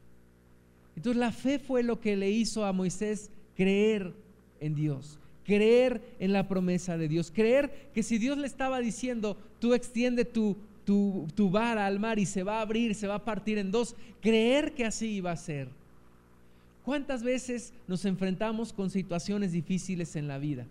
[0.96, 4.14] Entonces la fe fue lo que le hizo a Moisés creer
[4.61, 9.37] en Dios, creer en la promesa de Dios, creer que si Dios le estaba diciendo,
[9.59, 13.16] tú extiende tu, tu, tu vara al mar y se va a abrir, se va
[13.16, 15.68] a partir en dos, creer que así iba a ser.
[16.87, 20.68] ¿Cuántas veces nos enfrentamos con situaciones difíciles en la vida?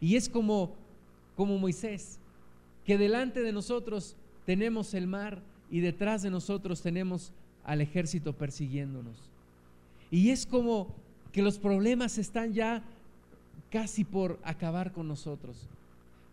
[0.00, 0.76] Y es como,
[1.34, 2.20] como Moisés,
[2.84, 4.14] que delante de nosotros
[4.46, 7.32] tenemos el mar y detrás de nosotros tenemos
[7.64, 9.16] al ejército persiguiéndonos.
[10.12, 10.94] Y es como
[11.32, 12.84] que los problemas están ya
[13.68, 15.66] casi por acabar con nosotros.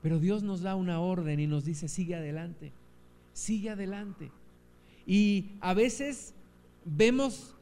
[0.03, 2.71] Pero Dios nos da una orden y nos dice, sigue adelante,
[3.33, 4.29] sigue adelante.
[5.07, 6.35] Y a veces
[6.85, 7.54] vemos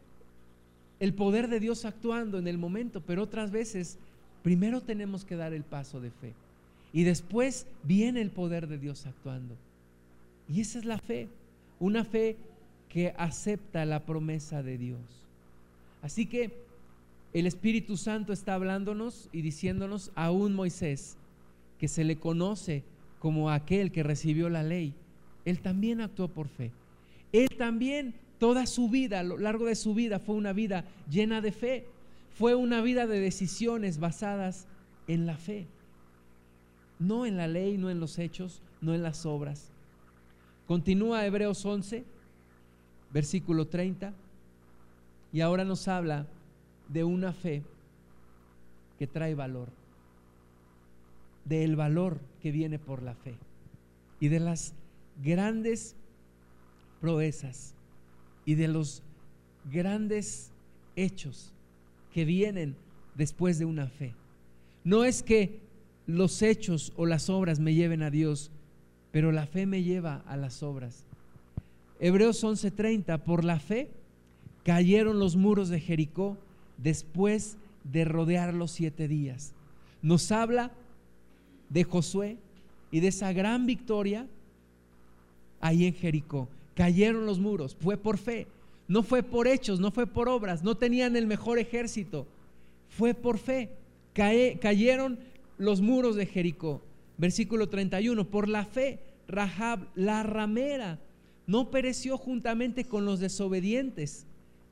[1.03, 3.97] el poder de Dios actuando en el momento, pero otras veces
[4.41, 6.31] primero tenemos que dar el paso de fe
[6.93, 9.53] y después viene el poder de Dios actuando.
[10.47, 11.27] Y esa es la fe,
[11.81, 12.37] una fe
[12.87, 15.01] que acepta la promesa de Dios.
[16.01, 16.53] Así que
[17.33, 21.17] el Espíritu Santo está hablándonos y diciéndonos a un Moisés,
[21.79, 22.81] que se le conoce
[23.19, 24.93] como aquel que recibió la ley,
[25.43, 26.71] él también actuó por fe.
[27.33, 28.13] Él también
[28.43, 31.87] Toda su vida, a lo largo de su vida, fue una vida llena de fe.
[32.35, 34.67] Fue una vida de decisiones basadas
[35.07, 35.65] en la fe.
[36.99, 39.71] No en la ley, no en los hechos, no en las obras.
[40.67, 42.03] Continúa Hebreos 11,
[43.13, 44.11] versículo 30,
[45.31, 46.27] y ahora nos habla
[46.89, 47.63] de una fe
[48.99, 49.69] que trae valor,
[51.45, 53.35] del valor que viene por la fe
[54.19, 54.73] y de las
[55.23, 55.95] grandes
[56.99, 57.72] proezas
[58.45, 59.03] y de los
[59.71, 60.51] grandes
[60.95, 61.51] hechos
[62.13, 62.75] que vienen
[63.15, 64.13] después de una fe.
[64.83, 65.59] No es que
[66.05, 68.51] los hechos o las obras me lleven a Dios,
[69.11, 71.05] pero la fe me lleva a las obras.
[71.99, 73.89] Hebreos 11:30, por la fe
[74.63, 76.37] cayeron los muros de Jericó
[76.77, 79.53] después de rodearlos siete días.
[80.01, 80.71] nos habla
[81.69, 82.37] de Josué
[82.91, 84.27] y de esa gran victoria
[85.61, 86.49] ahí en Jericó.
[86.75, 88.47] Cayeron los muros, fue por fe,
[88.87, 92.27] no fue por hechos, no fue por obras, no tenían el mejor ejército,
[92.89, 93.69] fue por fe.
[94.13, 95.19] cayeron
[95.57, 96.81] los muros de Jericó.
[97.17, 100.99] Versículo 31, por la fe, Rahab, la ramera,
[101.45, 104.25] no pereció juntamente con los desobedientes,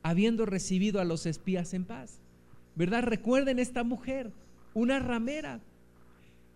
[0.04, 2.20] habiendo recibido a los espías en paz.
[2.76, 3.04] ¿Verdad?
[3.04, 4.32] Recuerden esta mujer,
[4.74, 5.60] una ramera.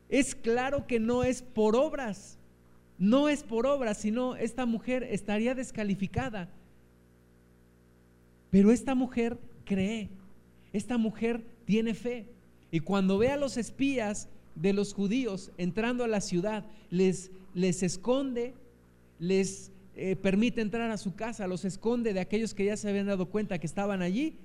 [0.09, 2.37] Es claro que no es por obras,
[2.97, 6.49] no es por obras, sino esta mujer estaría descalificada.
[8.49, 10.09] Pero esta mujer cree,
[10.71, 12.25] esta mujer tiene fe.
[12.71, 17.83] Y cuando ve a los espías de los judíos entrando a la ciudad, les, les
[17.83, 18.53] esconde,
[19.19, 23.07] les eh, permite entrar a su casa, los esconde de aquellos que ya se habían
[23.07, 24.35] dado cuenta que estaban allí.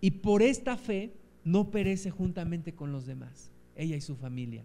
[0.00, 1.12] Y por esta fe
[1.44, 4.64] no perece juntamente con los demás, ella y su familia.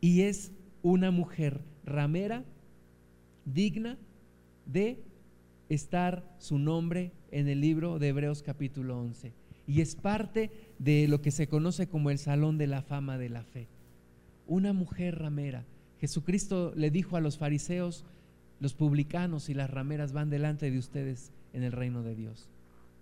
[0.00, 0.50] Y es
[0.82, 2.44] una mujer ramera,
[3.44, 3.96] digna
[4.66, 4.98] de
[5.68, 9.32] estar su nombre en el libro de Hebreos capítulo 11
[9.66, 13.28] y es parte de lo que se conoce como el Salón de la Fama de
[13.28, 13.66] la Fe.
[14.46, 15.64] Una mujer ramera.
[16.00, 18.04] Jesucristo le dijo a los fariseos,
[18.60, 22.48] los publicanos y las rameras van delante de ustedes en el reino de Dios.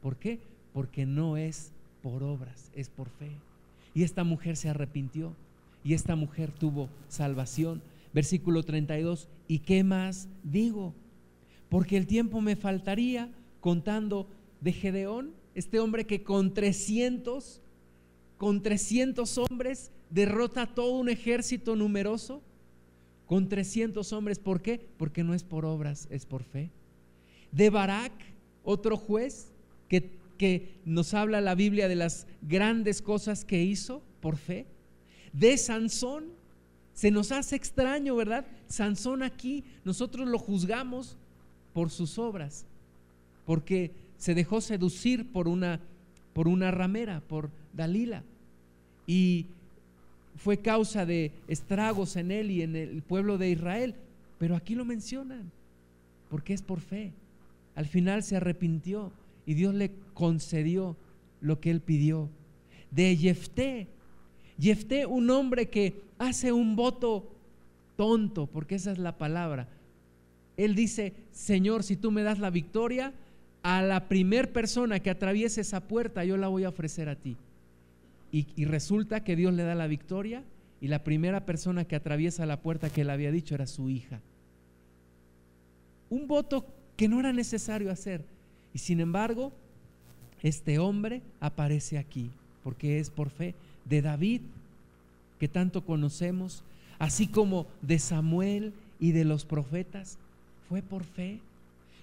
[0.00, 0.40] ¿Por qué?
[0.72, 1.72] Porque no es
[2.02, 3.30] por obras, es por fe.
[3.94, 5.34] Y esta mujer se arrepintió
[5.84, 7.82] y esta mujer tuvo salvación.
[8.14, 10.94] Versículo 32, ¿y qué más digo?
[11.68, 13.28] Porque el tiempo me faltaría
[13.60, 14.28] contando
[14.60, 17.60] de Gedeón este hombre que con 300,
[18.38, 22.40] con 300 hombres derrota todo un ejército numeroso.
[23.26, 24.86] Con 300 hombres, ¿por qué?
[24.96, 26.70] Porque no es por obras, es por fe.
[27.52, 28.12] De Barak,
[28.62, 29.50] otro juez
[29.88, 34.66] que, que nos habla la Biblia de las grandes cosas que hizo por fe.
[35.32, 36.26] De Sansón,
[36.94, 38.46] se nos hace extraño, ¿verdad?
[38.68, 41.16] Sansón aquí, nosotros lo juzgamos
[41.72, 42.64] por sus obras,
[43.44, 45.80] porque se dejó seducir por una,
[46.32, 48.22] por una ramera, por Dalila.
[49.06, 49.46] Y
[50.36, 53.94] fue causa de estragos en él y en el pueblo de Israel.
[54.38, 55.50] Pero aquí lo mencionan,
[56.30, 57.12] porque es por fe.
[57.74, 59.12] Al final se arrepintió
[59.46, 60.96] y Dios le concedió
[61.40, 62.28] lo que él pidió.
[62.92, 63.88] De Jefté,
[64.58, 67.30] Jefté, un hombre que hace un voto
[67.96, 69.68] tonto, porque esa es la palabra.
[70.56, 73.12] Él dice, Señor, si tú me das la victoria,
[73.64, 77.36] a la primer persona que atraviese esa puerta yo la voy a ofrecer a ti.
[78.30, 80.42] Y, resulta que Dios le da la victoria
[80.80, 84.20] y la primera persona que atraviesa la puerta que le había dicho era su hija.
[86.10, 88.24] Un voto que no era necesario hacer.
[88.74, 89.52] Y sin embargo,
[90.42, 92.28] este hombre aparece aquí,
[92.64, 93.54] porque es por fe
[93.84, 94.40] de David,
[95.38, 96.62] que tanto conocemos,
[96.98, 100.18] así como de Samuel y de los profetas,
[100.68, 101.40] fue por fe.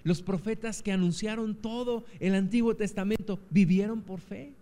[0.04, 4.52] Los profetas que anunciaron todo el Antiguo Testamento vivieron por fe.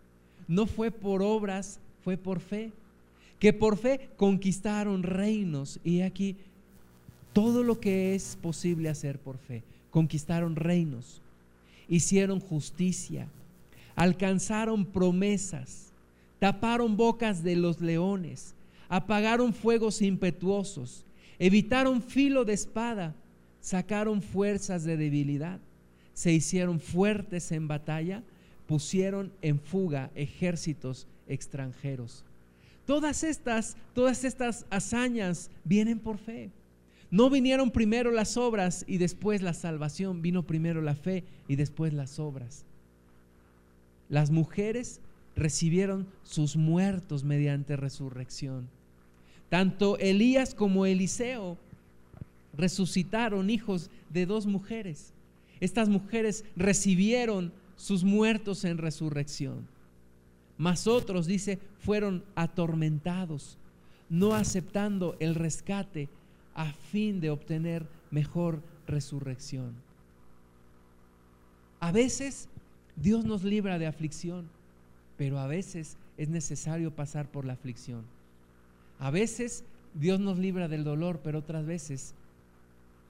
[0.49, 2.73] No fue por obras, fue por fe.
[3.39, 5.81] Que por fe conquistaron reinos.
[5.83, 6.37] Y aquí
[7.33, 9.62] todo lo que es posible hacer por fe.
[9.91, 11.21] Conquistaron reinos,
[11.89, 13.29] hicieron justicia,
[13.97, 15.89] alcanzaron promesas,
[16.41, 18.57] taparon bocas de los leones,
[18.88, 21.05] apagaron fuegos impetuosos,
[21.38, 23.14] evitaron filo de espada
[23.61, 25.61] sacaron fuerzas de debilidad,
[26.14, 28.22] se hicieron fuertes en batalla,
[28.66, 32.24] pusieron en fuga ejércitos extranjeros.
[32.86, 36.51] Todas estas, todas estas hazañas vienen por fe.
[37.11, 41.93] No vinieron primero las obras y después la salvación, vino primero la fe y después
[41.93, 42.64] las obras.
[44.09, 45.01] Las mujeres
[45.37, 48.68] recibieron sus muertos mediante resurrección.
[49.49, 51.59] Tanto Elías como Eliseo
[52.57, 55.12] resucitaron hijos de dos mujeres.
[55.61, 59.66] Estas mujeres recibieron sus muertos en resurrección.
[60.59, 63.57] Mas otros, dice, fueron atormentados,
[64.11, 66.09] no aceptando el rescate
[66.55, 69.74] a fin de obtener mejor resurrección.
[71.81, 72.49] A veces
[72.97, 74.51] Dios nos libra de aflicción,
[75.21, 78.07] pero a veces es necesario pasar por la aflicción.
[78.99, 82.14] A veces Dios nos libra del dolor, pero otras veces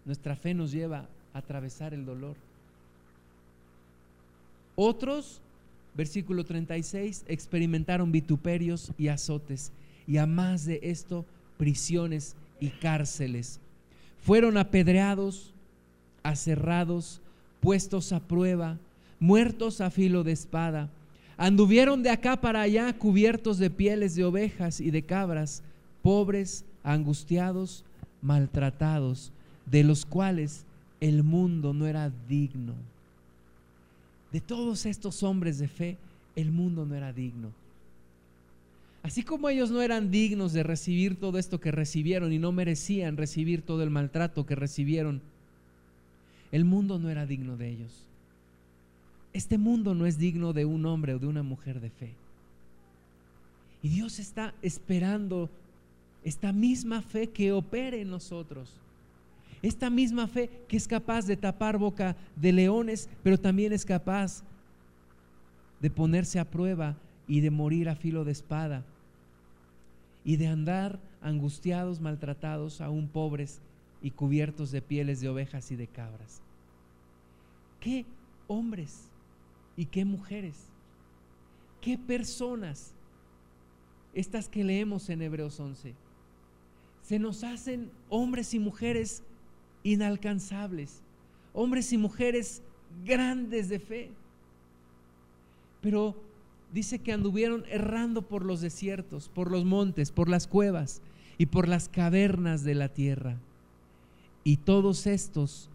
[0.04, 2.34] nuestra fe nos lleva a atravesar el dolor.
[4.74, 5.40] Otros,
[5.94, 9.70] versículo 36, experimentaron vituperios y azotes,
[10.04, 11.24] y a más de esto,
[11.58, 13.60] prisiones y cárceles.
[14.20, 15.52] Fueron apedreados,
[16.24, 17.20] aserrados,
[17.60, 18.78] puestos a prueba,
[19.20, 20.90] muertos a filo de espada,
[21.40, 25.62] Anduvieron de acá para allá cubiertos de pieles de ovejas y de cabras,
[26.02, 27.82] pobres, angustiados,
[28.20, 29.32] maltratados,
[29.64, 30.66] de los cuales
[31.00, 32.74] el mundo no era digno.
[34.30, 35.96] De todos estos hombres de fe,
[36.36, 37.52] el mundo no era digno.
[39.02, 43.16] Así como ellos no eran dignos de recibir todo esto que recibieron y no merecían
[43.16, 45.22] recibir todo el maltrato que recibieron,
[46.52, 48.09] el mundo no era digno de ellos.
[49.32, 52.14] Este mundo no es digno de un hombre o de una mujer de fe.
[53.82, 55.48] Y Dios está esperando
[56.24, 58.72] esta misma fe que opere en nosotros.
[59.62, 64.42] Esta misma fe que es capaz de tapar boca de leones, pero también es capaz
[65.80, 68.84] de ponerse a prueba y de morir a filo de espada
[70.24, 73.60] y de andar angustiados, maltratados, aún pobres
[74.02, 76.40] y cubiertos de pieles de ovejas y de cabras.
[77.80, 78.04] ¿Qué
[78.46, 79.09] hombres
[79.76, 80.68] y qué mujeres?
[81.80, 82.92] ¿Qué personas?
[84.12, 85.94] Estas que leemos en Hebreos 11.
[87.02, 89.22] Se nos hacen hombres y mujeres
[89.82, 91.02] inalcanzables,
[91.52, 92.62] hombres y mujeres
[93.04, 94.10] grandes de fe.
[95.80, 96.16] Pero
[96.72, 101.02] dice que anduvieron errando por los desiertos, por los montes, por las cuevas
[101.38, 103.38] y por las cavernas de la tierra.
[104.44, 105.70] Y todos estos,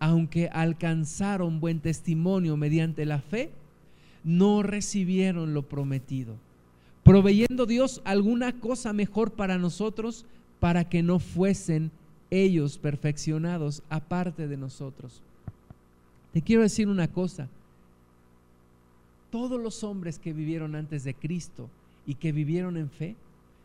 [0.00, 3.50] aunque alcanzaron buen testimonio mediante la fe,
[4.24, 6.36] no recibieron lo prometido,
[7.04, 10.24] proveyendo Dios alguna cosa mejor para nosotros,
[10.58, 11.90] para que no fuesen
[12.30, 15.22] ellos perfeccionados aparte de nosotros.
[16.32, 17.48] Te quiero decir una cosa,
[19.30, 21.68] todos los hombres que vivieron antes de Cristo
[22.06, 23.16] y que vivieron en fe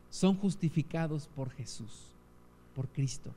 [0.09, 2.09] son justificados por Jesús,
[2.75, 3.31] por Cristo.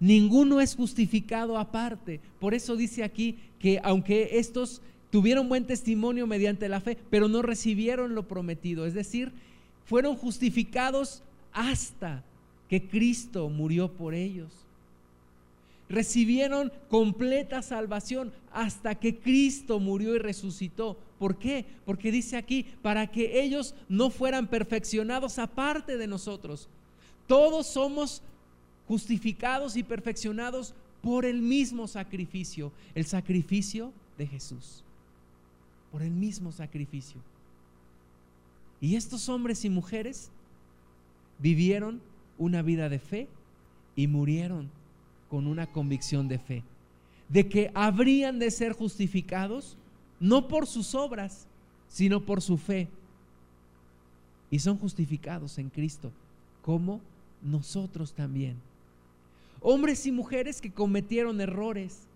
[0.00, 2.20] Ninguno es justificado aparte.
[2.40, 7.42] Por eso dice aquí que aunque estos tuvieron buen testimonio mediante la fe, pero no
[7.42, 9.32] recibieron lo prometido, es decir,
[9.84, 11.22] fueron justificados
[11.52, 12.24] hasta
[12.68, 14.62] que Cristo murió por ellos
[15.92, 20.96] recibieron completa salvación hasta que Cristo murió y resucitó.
[21.18, 21.66] ¿Por qué?
[21.84, 26.68] Porque dice aquí, para que ellos no fueran perfeccionados aparte de nosotros.
[27.26, 28.22] Todos somos
[28.88, 34.84] justificados y perfeccionados por el mismo sacrificio, el sacrificio de Jesús.
[35.90, 37.20] Por el mismo sacrificio.
[38.80, 40.30] Y estos hombres y mujeres
[41.38, 42.00] vivieron
[42.38, 43.28] una vida de fe
[43.94, 44.70] y murieron
[45.28, 46.62] con una convicción de fe,
[47.28, 49.76] de que habrían de ser justificados
[50.20, 51.46] no por sus obras,
[51.88, 52.88] sino por su fe.
[54.50, 56.12] Y son justificados en Cristo,
[56.62, 57.00] como
[57.42, 58.56] nosotros también.
[59.62, 62.06] Hombres y mujeres que cometieron errores,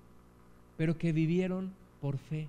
[0.77, 2.49] pero que vivieron por fe.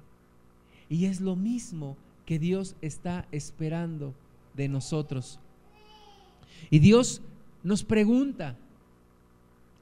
[0.89, 1.95] Y es lo mismo
[2.25, 4.13] que Dios está esperando
[4.55, 5.39] de nosotros.
[6.69, 7.21] Y Dios
[7.63, 8.55] nos pregunta,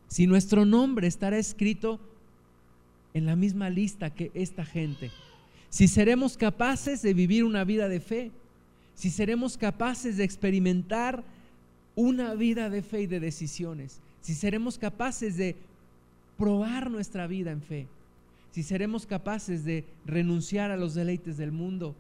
[0.08, 2.00] si nuestro nombre estará escrito
[3.14, 5.12] en la misma lista que esta gente,
[5.70, 8.32] si seremos capaces de vivir una vida de fe,
[8.94, 11.24] si seremos capaces de experimentar
[11.96, 15.56] una vida de fe y de decisiones, si seremos capaces de
[16.36, 17.86] probar nuestra vida en fe,
[18.50, 21.94] si seremos capaces de renunciar a los deleites del mundo,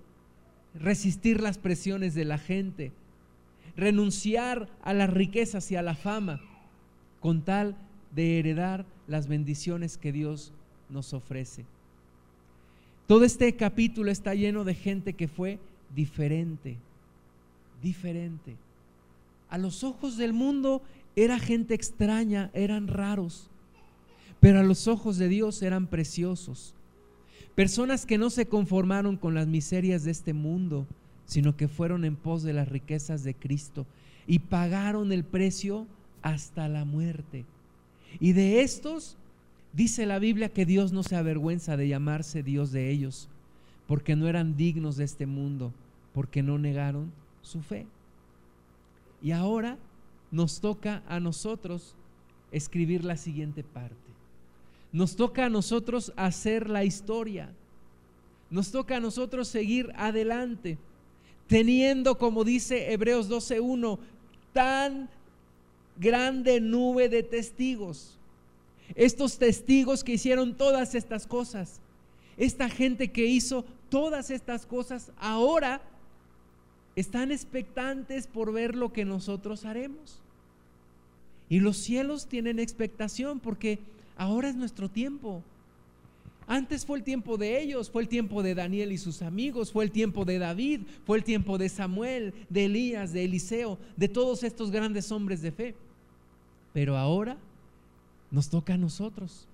[0.73, 2.91] resistir las presiones de la gente,
[3.77, 6.41] renunciar a las riquezas y a la fama,
[7.19, 7.75] con tal
[8.15, 10.51] de heredar las bendiciones que Dios
[10.89, 11.63] nos ofrece.
[13.05, 15.59] Todo este capítulo está lleno de gente que fue
[15.93, 16.77] diferente,
[17.83, 18.55] diferente.
[19.47, 20.81] A los ojos del mundo
[21.15, 23.49] era gente extraña, eran raros,
[24.39, 26.73] pero a los ojos de Dios eran preciosos.
[27.55, 30.85] Personas que no se conformaron con las miserias de este mundo,
[31.25, 33.85] sino que fueron en pos de las riquezas de Cristo
[34.27, 35.87] y pagaron el precio
[36.21, 37.45] hasta la muerte.
[38.19, 39.17] Y de estos
[39.73, 43.29] dice la Biblia que Dios no se avergüenza de llamarse Dios de ellos,
[43.87, 45.73] porque no eran dignos de este mundo,
[46.13, 47.11] porque no negaron
[47.41, 47.85] su fe.
[49.21, 49.77] Y ahora
[50.35, 51.95] nos toca a nosotros
[52.51, 53.95] escribir la siguiente parte.
[54.91, 57.53] Nos toca a nosotros hacer la historia.
[58.49, 60.77] Nos toca a nosotros seguir adelante,
[61.47, 63.97] teniendo, como dice Hebreos 12.1,
[64.51, 65.09] tan
[65.97, 68.17] grande nube de testigos.
[68.93, 71.79] Estos testigos que hicieron todas estas cosas,
[72.35, 75.81] esta gente que hizo todas estas cosas, ahora
[76.97, 80.24] están expectantes por ver lo que nosotros haremos.
[81.49, 83.79] Y los cielos tienen expectación porque
[84.17, 85.43] ahora es nuestro tiempo.
[86.47, 89.83] Antes fue el tiempo de ellos, fue el tiempo de Daniel y sus amigos, fue
[89.83, 94.43] el tiempo de David, fue el tiempo de Samuel, de Elías, de Eliseo, de todos
[94.43, 95.75] estos grandes hombres de fe.
[96.71, 97.37] Pero ahora
[98.29, 99.47] nos toca a nosotros.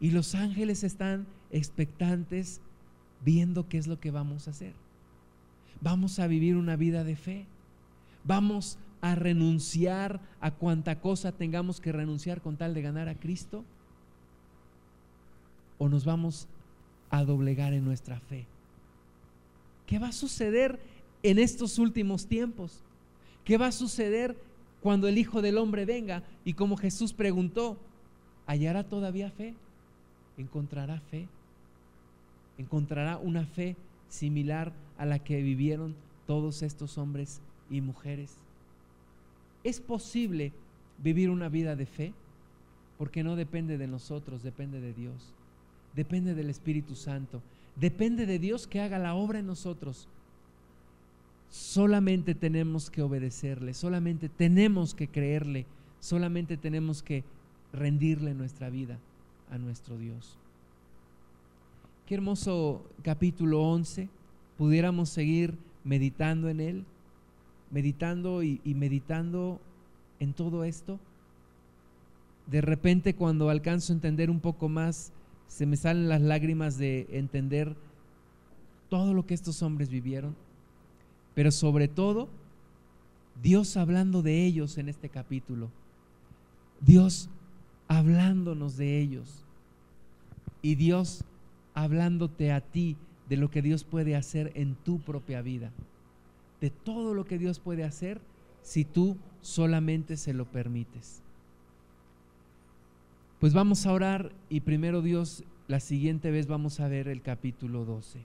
[0.00, 2.60] Y los ángeles están expectantes
[3.24, 4.74] viendo qué es lo que vamos a hacer.
[5.80, 7.46] Vamos a vivir una vida de fe.
[8.24, 13.64] Vamos a renunciar a cuanta cosa tengamos que renunciar con tal de ganar a Cristo
[15.76, 16.46] o nos vamos
[17.10, 18.46] a doblegar en nuestra fe?
[19.86, 20.80] ¿Qué va a suceder
[21.24, 22.80] en estos últimos tiempos?
[23.44, 24.40] ¿Qué va a suceder
[24.80, 26.22] cuando el Hijo del Hombre venga?
[26.44, 27.76] Y como Jesús preguntó,
[28.46, 29.54] ¿hallará todavía fe?
[30.38, 31.26] ¿Encontrará fe?
[32.56, 33.76] ¿Encontrará una fe
[34.08, 35.96] similar a la que vivieron
[36.28, 38.36] todos estos hombres y mujeres?
[39.64, 40.52] ¿Es posible
[40.98, 42.14] vivir una vida de fe?
[42.98, 45.34] Porque no depende de nosotros, depende de Dios
[45.94, 47.42] depende del Espíritu Santo,
[47.76, 50.08] depende de Dios que haga la obra en nosotros.
[51.48, 55.66] Solamente tenemos que obedecerle, solamente tenemos que creerle,
[56.00, 57.24] solamente tenemos que
[57.72, 58.98] rendirle nuestra vida
[59.50, 60.38] a nuestro Dios.
[62.06, 64.08] Qué hermoso capítulo 11,
[64.56, 65.54] pudiéramos seguir
[65.84, 66.84] meditando en él,
[67.72, 69.60] meditando y, meditando
[70.20, 71.00] en todo esto.
[72.46, 75.12] De repente cuando alcanzo a entender un poco más
[75.48, 77.74] se me salen las lágrimas de entender
[78.88, 80.34] todo lo que estos hombres vivieron,
[81.34, 82.28] pero sobre todo
[83.42, 85.70] Dios hablando de ellos en este capítulo,
[86.80, 87.28] Dios
[87.88, 89.44] hablándonos de ellos
[90.62, 91.24] y Dios
[91.74, 92.96] hablándote a ti
[93.28, 95.70] de lo que Dios puede hacer en tu propia vida,
[96.62, 98.20] de todo lo que Dios puede hacer
[98.62, 101.20] si tú solamente se lo permites.
[103.40, 107.84] Pues vamos a orar y primero Dios, la siguiente vez vamos a ver el capítulo
[107.84, 108.20] 12.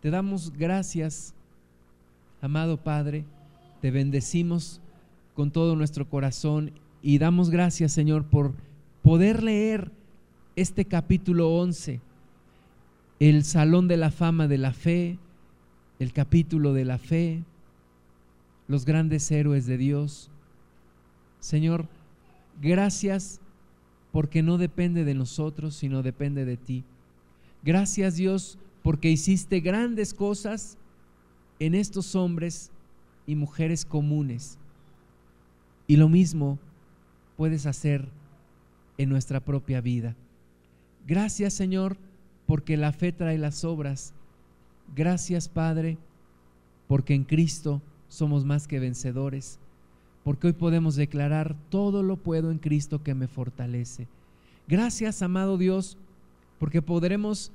[0.00, 1.34] Te damos gracias,
[2.40, 3.24] amado Padre,
[3.80, 4.80] te bendecimos
[5.34, 6.70] con todo nuestro corazón
[7.02, 8.52] y damos gracias, Señor, por
[9.02, 9.90] poder leer
[10.54, 12.00] este capítulo 11,
[13.18, 15.18] el Salón de la Fama de la Fe,
[16.02, 17.44] el capítulo de la fe,
[18.66, 20.30] los grandes héroes de Dios.
[21.38, 21.88] Señor,
[22.60, 23.40] gracias
[24.10, 26.84] porque no depende de nosotros, sino depende de ti.
[27.62, 30.76] Gracias Dios porque hiciste grandes cosas
[31.60, 32.72] en estos hombres
[33.26, 34.58] y mujeres comunes.
[35.86, 36.58] Y lo mismo
[37.36, 38.08] puedes hacer
[38.98, 40.16] en nuestra propia vida.
[41.06, 41.96] Gracias Señor
[42.46, 44.14] porque la fe trae las obras.
[44.94, 45.98] Gracias Padre
[46.88, 49.58] porque en Cristo somos más que vencedores
[50.24, 54.06] porque hoy podemos declarar, todo lo puedo en Cristo que me fortalece.
[54.68, 55.98] Gracias, amado Dios,
[56.58, 57.50] porque podremos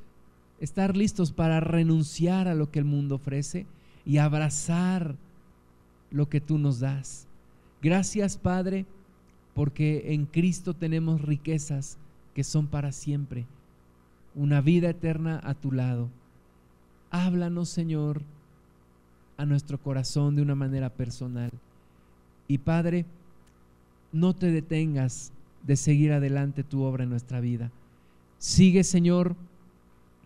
[0.59, 3.65] estar listos para renunciar a lo que el mundo ofrece
[4.05, 5.15] y abrazar
[6.11, 7.27] lo que tú nos das.
[7.81, 8.85] Gracias, Padre,
[9.53, 11.97] porque en Cristo tenemos riquezas
[12.33, 13.45] que son para siempre,
[14.35, 16.09] una vida eterna a tu lado.
[17.17, 18.21] Háblanos, Señor,
[19.37, 21.51] a nuestro corazón de una manera personal.
[22.47, 23.07] Y Padre,
[24.11, 25.33] no te detengas
[25.65, 27.71] de seguir adelante tu obra en nuestra vida.
[28.37, 29.35] Sigue, Señor,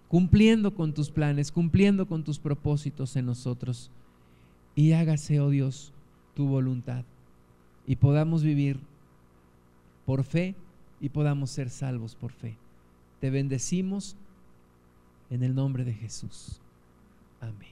[0.10, 3.89] cumpliendo con tus planes, cumpliendo con tus propósitos en nosotros.
[4.76, 5.94] Y hágase, oh Dios,
[6.34, 7.06] tu voluntad.
[7.88, 8.82] Y podamos vivir
[10.06, 10.56] por fe
[11.00, 12.58] y podamos ser salvos por fe.
[13.22, 14.18] Te bendecimos
[15.30, 16.61] en el nombre de Jesús.
[17.42, 17.70] Amén.